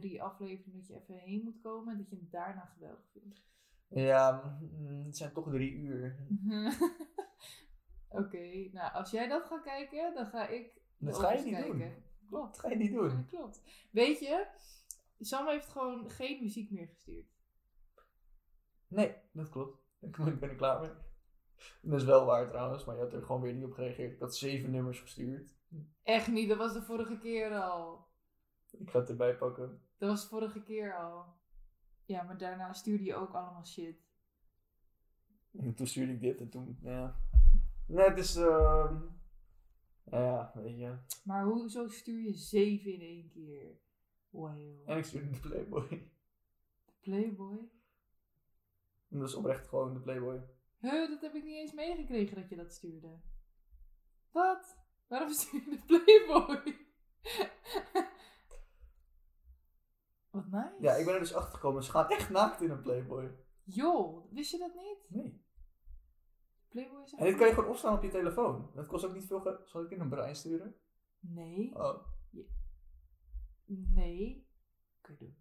drie 0.00 0.22
afleveringen 0.22 0.78
dat 0.78 0.86
je 0.86 0.94
even 0.94 1.14
heen 1.14 1.42
moet 1.44 1.60
komen 1.60 1.92
en 1.92 1.98
dat 1.98 2.10
je 2.10 2.16
het 2.16 2.30
daarna 2.30 2.64
geweldig 2.64 3.06
vindt. 3.12 3.42
Ja, 3.88 4.58
mm, 4.60 5.04
het 5.04 5.16
zijn 5.16 5.32
toch 5.32 5.50
drie 5.50 5.72
uur. 5.72 6.16
Oké, 8.08 8.68
nou 8.72 8.92
als 8.92 9.10
jij 9.10 9.28
dat 9.28 9.44
gaat 9.44 9.62
kijken, 9.62 10.14
dan 10.14 10.26
ga 10.26 10.48
ik. 10.48 10.80
Dat 10.98 11.18
ga 11.18 11.32
je 11.32 11.44
niet 11.44 11.56
doen. 11.56 11.78
kijken. 11.78 12.04
Klopt. 12.28 12.54
Dat 12.54 12.60
ga 12.60 12.68
je 12.68 12.76
niet 12.76 12.92
doen. 12.92 13.10
Ja, 13.10 13.24
klopt. 13.28 13.62
Weet 13.90 14.18
je, 14.18 14.46
Sam 15.20 15.46
heeft 15.46 15.68
gewoon 15.68 16.10
geen 16.10 16.42
muziek 16.42 16.70
meer 16.70 16.86
gestuurd. 16.86 17.34
Nee, 18.88 19.16
dat 19.32 19.48
klopt. 19.48 19.78
Ik 20.00 20.16
ben 20.16 20.40
er 20.40 20.54
klaar 20.54 20.80
mee. 20.80 20.90
Dat 21.82 22.00
is 22.00 22.06
wel 22.06 22.24
waar 22.24 22.48
trouwens, 22.48 22.84
maar 22.84 22.94
je 22.94 23.00
had 23.00 23.12
er 23.12 23.22
gewoon 23.22 23.42
weer 23.42 23.54
niet 23.54 23.64
op 23.64 23.72
gereageerd. 23.72 24.12
Ik 24.12 24.20
had 24.20 24.36
zeven 24.36 24.70
nummers 24.70 25.00
gestuurd. 25.00 25.54
Echt 26.02 26.28
niet, 26.28 26.48
dat 26.48 26.58
was 26.58 26.72
de 26.72 26.82
vorige 26.82 27.18
keer 27.18 27.54
al. 27.60 28.06
Ik 28.78 28.90
ga 28.90 28.98
het 28.98 29.08
erbij 29.08 29.36
pakken. 29.36 29.80
Dat 29.98 30.08
was 30.08 30.22
de 30.22 30.28
vorige 30.28 30.62
keer 30.62 30.96
al. 30.96 31.24
Ja, 32.04 32.22
maar 32.22 32.38
daarna 32.38 32.72
stuurde 32.72 33.04
je 33.04 33.14
ook 33.14 33.34
allemaal 33.34 33.64
shit. 33.64 34.04
En 35.52 35.74
toen 35.74 35.86
stuurde 35.86 36.12
ik 36.12 36.20
dit 36.20 36.40
en 36.40 36.48
toen, 36.48 36.78
ja. 36.82 37.20
Nee, 37.86 38.08
het 38.08 38.18
is, 38.18 38.36
ehm 38.36 38.96
ja, 40.10 40.52
weet 40.54 40.78
je. 40.78 40.96
Maar 41.24 41.44
hoezo 41.44 41.88
stuur 41.88 42.20
je 42.20 42.34
zeven 42.34 42.92
in 42.92 43.00
één 43.00 43.28
keer? 43.28 43.78
Wow. 44.30 44.88
En 44.88 44.98
ik 44.98 45.04
stuurde 45.04 45.30
de 45.30 45.40
Playboy. 45.40 46.10
Playboy? 47.00 47.58
En 49.08 49.18
dat 49.18 49.28
is 49.28 49.34
oprecht 49.34 49.68
gewoon 49.68 49.94
de 49.94 50.00
Playboy. 50.00 50.40
Huh, 50.78 51.08
dat 51.08 51.20
heb 51.20 51.34
ik 51.34 51.44
niet 51.44 51.56
eens 51.56 51.72
meegekregen 51.72 52.36
dat 52.36 52.48
je 52.48 52.56
dat 52.56 52.72
stuurde. 52.72 53.20
Wat? 54.30 54.76
Waarom 55.06 55.32
stuur 55.32 55.62
je 55.64 55.70
de 55.70 55.82
Playboy? 55.86 56.76
Wat 60.36 60.50
nice. 60.50 60.76
Ja, 60.80 60.92
ik 60.92 61.04
ben 61.04 61.14
er 61.14 61.20
dus 61.20 61.34
achter 61.34 61.54
gekomen. 61.54 61.82
Ze 61.82 61.90
gaan 61.90 62.08
echt 62.08 62.30
naakt 62.30 62.60
in 62.60 62.70
een 62.70 62.82
Playboy. 62.82 63.30
Joh, 63.62 64.32
wist 64.32 64.50
je 64.50 64.58
dat 64.58 64.74
niet? 64.74 65.04
Nee. 65.08 65.44
Playboy 66.68 67.02
is 67.02 67.12
echt... 67.12 67.22
En 67.22 67.26
dit 67.26 67.36
kan 67.36 67.46
je 67.46 67.54
gewoon 67.54 67.70
opslaan 67.70 67.96
op 67.96 68.02
je 68.02 68.08
telefoon. 68.08 68.70
Dat 68.74 68.86
kost 68.86 69.04
ook 69.04 69.14
niet 69.14 69.26
veel 69.26 69.40
geld. 69.40 69.68
Zal 69.68 69.82
ik 69.84 69.90
in 69.90 70.00
een 70.00 70.08
brein 70.08 70.36
sturen? 70.36 70.74
Nee. 71.20 71.74
Oh. 71.74 72.06
Nee. 73.66 74.48
Kun 75.00 75.16
je 75.18 75.24
doen. 75.24 75.36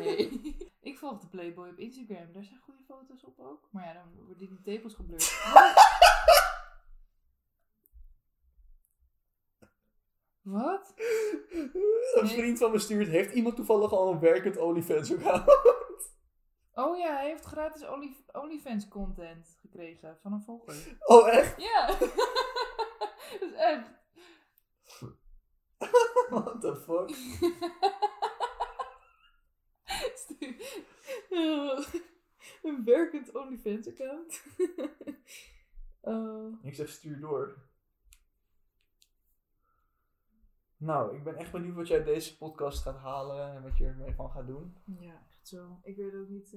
Nee. 0.00 0.56
ik 0.90 0.98
volg 0.98 1.20
de 1.20 1.28
Playboy 1.28 1.68
op 1.68 1.78
Instagram. 1.78 2.32
Daar 2.32 2.44
zijn 2.44 2.60
goede 2.60 2.82
foto's 2.82 3.24
op 3.24 3.38
ook. 3.38 3.68
Maar 3.70 3.84
ja, 3.84 3.92
dan 3.92 4.14
worden 4.14 4.38
die 4.38 4.60
tepels 4.62 4.94
geblurred. 4.94 5.40
Wat? 10.42 10.94
Een 11.50 12.24
Nee. 12.24 12.34
vriend 12.36 12.58
van 12.58 12.70
me 12.70 12.78
stuurt, 12.78 13.08
heeft 13.08 13.34
iemand 13.34 13.56
toevallig 13.56 13.92
al 13.92 14.12
een 14.12 14.20
werkend 14.20 14.56
OnlyFans 14.56 15.12
account? 15.16 16.14
Oh 16.74 16.98
ja, 16.98 17.16
hij 17.16 17.26
heeft 17.28 17.44
gratis 17.44 17.88
Only- 17.88 18.24
OnlyFans 18.32 18.88
content 18.88 19.58
gekregen 19.60 20.18
van 20.22 20.32
een 20.32 20.42
volger. 20.42 20.96
Oh 21.04 21.28
echt? 21.28 21.60
Ja. 21.62 21.86
Dat 23.40 23.40
is 23.40 23.52
echt. 23.52 23.90
What 26.30 26.60
the 26.60 26.76
fuck? 26.76 27.10
een 32.62 32.84
werkend 32.84 33.32
OnlyFans 33.34 33.88
account. 33.88 34.42
Oh. 36.00 36.64
Ik 36.64 36.74
zeg 36.74 36.88
stuur 36.88 37.20
door. 37.20 37.56
Nou, 40.82 41.16
ik 41.16 41.24
ben 41.24 41.36
echt 41.36 41.52
benieuwd 41.52 41.74
wat 41.74 41.88
jij 41.88 41.96
uit 41.96 42.06
deze 42.06 42.36
podcast 42.36 42.82
gaat 42.82 42.96
halen 42.96 43.52
en 43.52 43.62
wat 43.62 43.76
je 43.76 43.86
ermee 43.86 44.14
van 44.14 44.30
gaat 44.30 44.46
doen. 44.46 44.76
Ja, 44.98 45.26
echt 45.28 45.48
zo. 45.48 45.78
Ik 45.82 45.96
weet 45.96 46.14
ook 46.14 46.28
niet. 46.28 46.48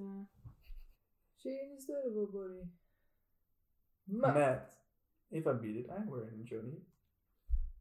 She 1.35 1.49
is 1.77 1.85
terrible 1.85 2.27
body. 2.27 2.69
Maar. 4.03 4.33
Matt, 4.33 4.79
if 5.27 5.45
I 5.45 5.53
beat 5.53 5.75
it, 5.75 5.87
I'm 5.87 6.09
wearing 6.09 6.41
a 6.41 6.43
Johnny. 6.43 6.85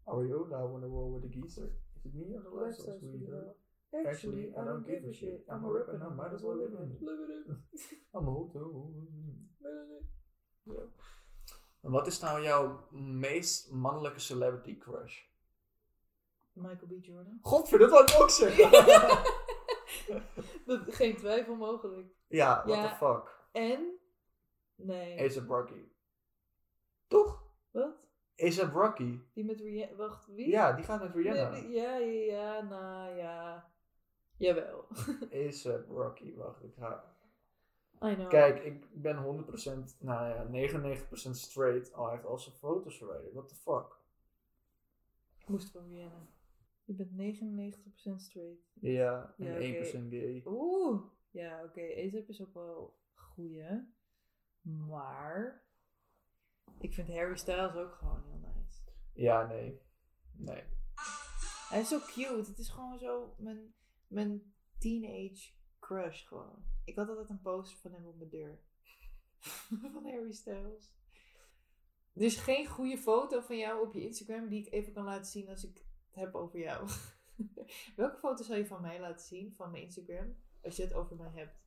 How 0.05 0.19
are 0.19 0.27
you? 0.27 0.49
Now 0.49 0.69
I 0.69 0.71
wanna 0.71 0.87
roll 0.87 1.13
with 1.13 1.23
the 1.23 1.41
geezer. 1.41 1.71
Is 1.95 2.05
it 2.05 2.15
me 2.15 2.37
or 2.37 2.43
the 2.43 2.51
last 2.51 2.89
of? 2.89 4.07
Actually, 4.07 4.49
I 4.49 4.65
don't 4.65 4.87
give 4.87 5.09
a 5.09 5.13
shit. 5.13 5.45
I'm 5.49 5.65
a 5.65 5.69
rapper 5.69 5.99
now, 5.99 6.11
might 6.11 6.35
as 6.35 6.43
well 6.43 6.57
live 6.57 6.75
in 6.83 6.91
it. 6.91 7.01
I'm 8.15 8.29
a 8.29 8.31
hoto. 8.31 8.93
En 11.81 11.91
Wat 11.91 12.07
is 12.07 12.21
nou 12.21 12.43
jouw 12.43 12.89
meest 12.91 13.71
mannelijke 13.73 14.21
celebrity 14.21 14.79
crush? 14.79 15.33
Michael 16.55 16.87
B. 16.87 17.05
Jordan. 17.05 17.39
Godver, 17.43 17.79
dat 17.79 17.91
wou 17.91 18.05
ik 18.05 18.21
ook 18.21 18.31
zeggen! 18.31 18.71
Dat, 20.67 20.95
geen 20.95 21.17
twijfel 21.17 21.55
mogelijk. 21.55 22.09
ja, 22.29 22.63
what 22.67 22.77
Ja. 22.77 22.89
the 22.89 22.95
fuck. 22.95 23.47
En? 23.53 23.99
Nee. 24.75 25.21
A$AP 25.21 25.49
Rocky. 25.49 25.89
Toch? 27.07 27.43
Wat? 27.71 27.97
A$AP 28.43 28.73
Rocky. 28.73 29.19
Die 29.35 29.45
met 29.45 29.61
Rihanna. 29.61 29.97
Wacht, 29.97 30.27
wie? 30.27 30.49
Ja, 30.49 30.73
die 30.73 30.85
gaat 30.85 31.03
met 31.03 31.15
Rihanna. 31.15 31.49
Nee, 31.51 31.69
ja, 31.71 31.97
ja, 31.97 32.23
ja, 32.35 32.61
nou 32.63 33.17
ja. 33.17 33.71
Jawel. 34.37 34.87
A$AP 35.35 35.89
Rocky, 35.89 36.35
wacht, 36.35 36.63
ik 36.65 36.75
ga... 36.79 37.13
I 38.05 38.15
know. 38.15 38.29
Kijk, 38.29 38.65
ik 38.65 39.03
ben 39.03 39.17
100%, 39.17 39.99
nou 39.99 40.29
ja, 40.29 40.69
99% 41.09 41.13
straight. 41.31 41.93
Oh, 41.95 42.03
hij 42.05 42.13
heeft 42.13 42.27
al 42.27 42.39
zijn 42.39 42.55
foto's 42.55 42.99
verwijderd. 42.99 43.33
What 43.33 43.49
the 43.49 43.55
fuck? 43.55 43.97
Ik 45.39 45.49
moest 45.49 45.71
van 45.71 45.89
Rihanna. 45.89 46.27
Je 46.85 46.95
bent 46.95 47.11
99% 47.11 48.21
straight. 48.21 48.73
Ja, 48.81 49.35
en 49.39 49.63
Ja, 49.63 49.85
1% 49.85 50.09
gay. 50.09 50.43
Oeh. 50.47 51.03
Ja, 51.31 51.65
oké. 51.65 51.81
ASAP 51.81 52.29
is 52.29 52.43
ook 52.43 52.55
wel 52.55 52.99
goeie. 53.15 53.93
Maar... 54.61 55.63
Ik 56.79 56.95
vind 56.95 57.09
Harry 57.09 57.37
Styles 57.37 57.75
ook 57.75 57.95
gewoon 57.95 58.23
heel 58.25 58.39
nice. 58.39 58.81
Ja, 59.13 59.47
nee. 59.47 59.81
Nee. 60.33 60.63
Hij 61.69 61.81
is 61.81 61.89
zo 61.89 61.99
cute. 61.99 62.51
Het 62.51 62.59
is 62.59 62.69
gewoon 62.69 62.99
zo 62.99 63.35
mijn, 63.39 63.75
mijn 64.07 64.55
teenage 64.79 65.53
crush 65.79 66.27
gewoon. 66.27 66.65
Ik 66.85 66.97
had 66.97 67.09
altijd 67.09 67.31
een 67.31 67.41
poster 67.41 67.79
van 67.79 67.93
hem 67.93 68.07
op 68.07 68.17
mijn 68.17 68.31
deur. 68.31 68.59
van 69.93 70.05
Harry 70.05 70.33
Styles. 70.33 70.93
Er 72.15 72.23
is 72.23 72.37
geen 72.37 72.67
goede 72.67 72.99
foto 72.99 73.41
van 73.41 73.59
jou 73.59 73.87
op 73.87 73.93
je 73.93 74.05
Instagram 74.05 74.49
die 74.49 74.67
ik 74.67 74.73
even 74.73 74.93
kan 74.93 75.05
laten 75.05 75.31
zien 75.31 75.49
als 75.49 75.65
ik 75.65 75.85
heb 76.15 76.35
over 76.35 76.59
jou. 76.59 76.89
Welke 77.97 78.19
foto 78.19 78.43
zou 78.43 78.59
je 78.59 78.67
van 78.67 78.81
mij 78.81 79.01
laten 79.01 79.27
zien, 79.27 79.55
van 79.55 79.71
mijn 79.71 79.83
Instagram, 79.83 80.37
als 80.63 80.77
je 80.77 80.83
het 80.83 80.95
over 80.95 81.17
mij 81.17 81.31
hebt? 81.35 81.63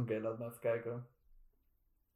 Oké, 0.00 0.18
laat 0.18 0.38
me 0.38 0.46
even 0.46 0.60
kijken. 0.60 1.06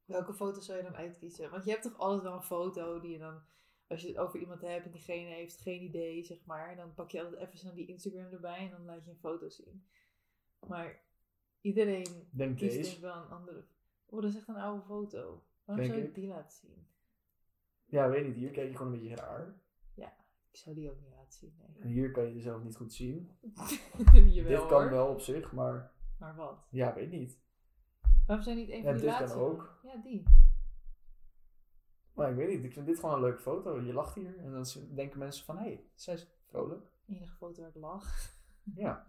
Welke 0.05 0.35
foto 0.35 0.61
zou 0.61 0.79
je 0.79 0.85
dan 0.85 0.97
uitkiezen? 0.97 1.51
Want 1.51 1.65
je 1.65 1.71
hebt 1.71 1.83
toch 1.83 1.99
altijd 1.99 2.23
wel 2.23 2.35
een 2.35 2.43
foto 2.43 3.01
die 3.01 3.11
je 3.11 3.19
dan, 3.19 3.43
als 3.89 4.03
je 4.03 4.09
het 4.09 4.17
over 4.19 4.41
iemand 4.41 4.61
hebt 4.61 4.85
en 4.87 4.93
diegene 4.93 5.29
heeft 5.29 5.61
geen 5.61 5.83
idee, 5.83 6.25
zeg 6.25 6.45
maar, 6.45 6.77
dan 6.77 6.95
pak 6.95 7.11
je 7.11 7.23
altijd 7.23 7.41
even 7.43 7.59
snel 7.59 7.75
die 7.75 7.87
Instagram 7.87 8.33
erbij 8.33 8.59
en 8.59 8.71
dan 8.71 8.85
laat 8.85 9.05
je 9.05 9.11
een 9.11 9.17
foto 9.17 9.49
zien. 9.49 9.87
Maar 10.67 11.03
Iedereen 11.61 12.29
Denk 12.31 12.57
kiest 12.57 12.77
deze. 12.77 12.83
denk 12.83 12.95
ik 12.95 13.03
wel 13.03 13.17
een 13.17 13.31
andere... 13.31 13.65
Oh, 14.07 14.21
dat 14.23 14.31
is 14.31 14.37
echt 14.37 14.49
een 14.49 14.57
oude 14.57 14.83
foto. 14.83 15.43
Waarom 15.65 15.85
Denk 15.85 15.97
zou 15.97 16.07
ik. 16.09 16.15
die 16.15 16.27
laten 16.27 16.57
zien? 16.57 16.87
Ja, 17.85 18.09
weet 18.09 18.27
niet. 18.27 18.35
Hier 18.37 18.51
kijk 18.51 18.71
je 18.71 18.77
gewoon 18.77 18.93
een 18.93 18.99
beetje 19.01 19.17
raar. 19.17 19.61
Ik 20.53 20.59
zou 20.59 20.75
die 20.75 20.91
ook 20.91 21.01
niet 21.01 21.11
laten 21.11 21.33
zien, 21.33 21.55
En 21.81 21.89
hier 21.89 22.11
kan 22.11 22.25
je 22.25 22.33
jezelf 22.35 22.63
niet 22.63 22.77
goed 22.77 22.93
zien. 22.93 23.31
Jawel, 24.13 24.61
Dit 24.61 24.67
kan 24.69 24.81
hoor. 24.83 24.91
wel 24.91 25.09
op 25.09 25.21
zich, 25.21 25.53
maar 25.53 25.93
Maar 26.19 26.35
wat? 26.35 26.67
ja, 26.71 26.95
weet 26.95 27.11
niet. 27.11 27.41
Waarom 28.27 28.45
zijn 28.45 28.57
niet 28.57 28.69
een 28.71 28.83
Ja, 28.83 28.93
dit 28.93 29.17
kan 29.17 29.31
ook. 29.33 29.81
Ja, 29.83 29.97
die. 29.97 30.23
Maar 32.15 32.31
ik 32.31 32.37
weet 32.37 32.49
niet. 32.49 32.65
Ik 32.65 32.73
vind 32.73 32.87
dit 32.87 32.99
gewoon 32.99 33.15
een 33.15 33.21
leuke 33.21 33.41
foto. 33.43 33.81
Je 33.81 33.93
lacht 33.93 34.15
hier 34.15 34.39
en 34.39 34.53
dan 34.53 34.65
denken 34.95 35.19
mensen 35.19 35.45
van, 35.45 35.57
hé, 35.57 35.63
hey, 35.63 35.91
zij 35.95 36.15
is 36.15 36.27
vrolijk. 36.47 36.87
Enige 37.07 37.35
foto 37.37 37.61
waar 37.61 37.71
ik 37.71 37.77
lach. 37.77 38.11
Ja. 38.75 39.05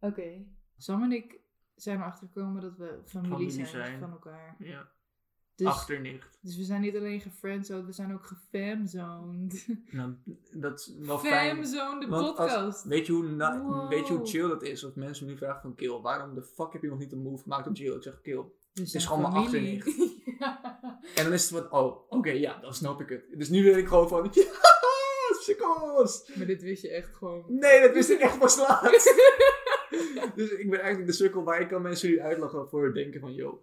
Oké. 0.00 0.46
Sam 0.76 1.02
en 1.02 1.12
ik 1.12 1.40
zijn 1.74 1.98
erachter 1.98 2.26
gekomen 2.26 2.62
dat 2.62 2.76
we 2.76 3.00
familie, 3.04 3.30
Familie 3.30 3.50
zijn, 3.50 3.66
zijn. 3.66 3.98
van 4.00 4.10
elkaar. 4.10 4.56
Ja. 4.58 4.90
Dus, 5.58 5.66
Achternicht. 5.66 6.38
dus 6.40 6.56
we 6.56 6.62
zijn 6.62 6.80
niet 6.80 6.96
alleen 6.96 7.20
gefriendzoned, 7.20 7.86
we 7.86 7.92
zijn 7.92 8.12
ook 8.12 8.26
gefamzoned. 8.26 9.66
Nou, 9.90 10.14
dat 10.52 10.78
is 10.80 10.94
wel 10.98 11.18
fijn. 11.18 11.54
Famzoned, 11.56 12.08
de 12.08 12.14
als- 12.16 12.26
podcast. 12.26 12.84
Weet 12.84 13.06
je, 13.06 13.12
hoe 13.12 13.24
na- 13.24 13.62
Wow. 13.62 13.88
weet 13.88 14.08
je 14.08 14.14
hoe 14.14 14.26
chill 14.26 14.48
dat 14.48 14.62
is? 14.62 14.84
Als 14.84 14.94
mensen 14.94 15.26
me 15.26 15.32
nu 15.32 15.38
vragen 15.38 15.60
van 15.60 15.74
Kill, 15.74 16.00
waarom 16.00 16.34
de 16.34 16.42
fuck 16.42 16.72
heb 16.72 16.82
je 16.82 16.88
nog 16.88 16.98
niet 16.98 17.12
een 17.12 17.22
move 17.22 17.42
gemaakt 17.42 17.66
op 17.66 17.76
Jill? 17.76 17.94
Ik 17.96 18.02
zeg 18.02 18.20
Kill. 18.20 18.42
We 18.72 18.82
is 18.92 19.06
gewoon 19.06 19.32
mijn 19.32 19.82
ja. 20.38 20.80
En 21.14 21.24
dan 21.24 21.32
is 21.32 21.50
het 21.50 21.60
van, 21.60 21.72
oh, 21.80 21.96
oké, 22.08 22.30
ja, 22.30 22.60
dan 22.60 22.74
snap 22.74 23.00
ik 23.00 23.08
het. 23.08 23.24
Dus 23.38 23.48
nu 23.48 23.62
weet 23.64 23.76
ik 23.76 23.88
gewoon 23.88 24.08
van, 24.08 24.28
ja, 24.32 24.44
sukkels! 25.40 26.30
Maar 26.34 26.46
dit 26.46 26.62
wist 26.62 26.82
je 26.82 26.90
echt 26.90 27.16
gewoon. 27.16 27.44
Nee, 27.48 27.80
dat 27.80 27.92
wist 27.92 28.10
ik 28.10 28.18
echt 28.20 28.38
pas 28.38 28.56
laatst. 28.56 29.14
dus 30.34 30.50
ik 30.50 30.70
ben 30.70 30.78
eigenlijk 30.80 31.06
de 31.10 31.16
sukkel, 31.16 31.42
maar 31.42 31.60
ik 31.60 31.68
kan 31.68 31.82
mensen 31.82 32.08
nu 32.10 32.20
uitlachen 32.20 32.68
voor 32.68 32.84
het 32.84 32.94
denken 32.94 33.20
van, 33.20 33.34
yo. 33.34 33.62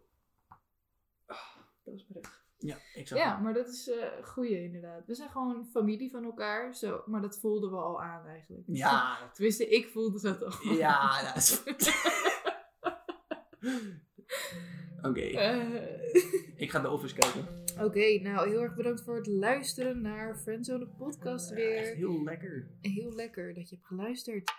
Dat 1.85 2.07
bericht. 2.07 2.43
Ja, 2.57 2.77
ik 2.93 3.07
zag 3.07 3.17
Ja, 3.17 3.33
het. 3.33 3.43
maar 3.43 3.53
dat 3.53 3.67
is 3.67 3.89
eh 3.89 3.97
goeie 4.23 4.63
inderdaad. 4.63 5.05
We 5.05 5.13
zijn 5.15 5.29
gewoon 5.29 5.67
familie 5.71 6.11
van 6.11 6.23
elkaar, 6.23 6.75
zo, 6.75 7.01
maar 7.05 7.21
dat 7.21 7.39
voelden 7.39 7.69
we 7.71 7.77
al 7.77 8.01
aan 8.01 8.25
eigenlijk. 8.25 8.63
Ja, 8.67 9.17
Tenminste, 9.33 9.67
ik 9.67 9.87
voelde 9.87 10.21
dat 10.21 10.43
al. 10.43 10.73
ja, 10.73 11.21
dat 11.33 11.35
is... 11.35 11.63
Oké, 15.01 15.21
Eh, 15.21 15.83
ik 16.55 16.71
ga 16.71 16.79
de 16.79 16.89
Office 16.89 17.15
kijken. 17.15 17.63
Oké, 17.85 18.19
nou 18.21 18.49
heel 18.49 18.61
erg 18.61 18.75
bedankt 18.75 19.01
voor 19.03 19.15
het 19.15 19.27
luisteren 19.27 20.01
naar 20.01 20.37
Friendzone 20.37 20.87
podcast 20.87 21.49
Ja, 21.49 21.55
weer. 21.55 21.75
echt 21.77 21.93
heel 21.93 22.23
lekker. 22.23 22.67
Heel 22.81 23.11
lekker 23.13 23.53
dat 23.53 23.69
je 23.69 23.75
hebt 23.75 23.87
geluisterd. 23.87 24.51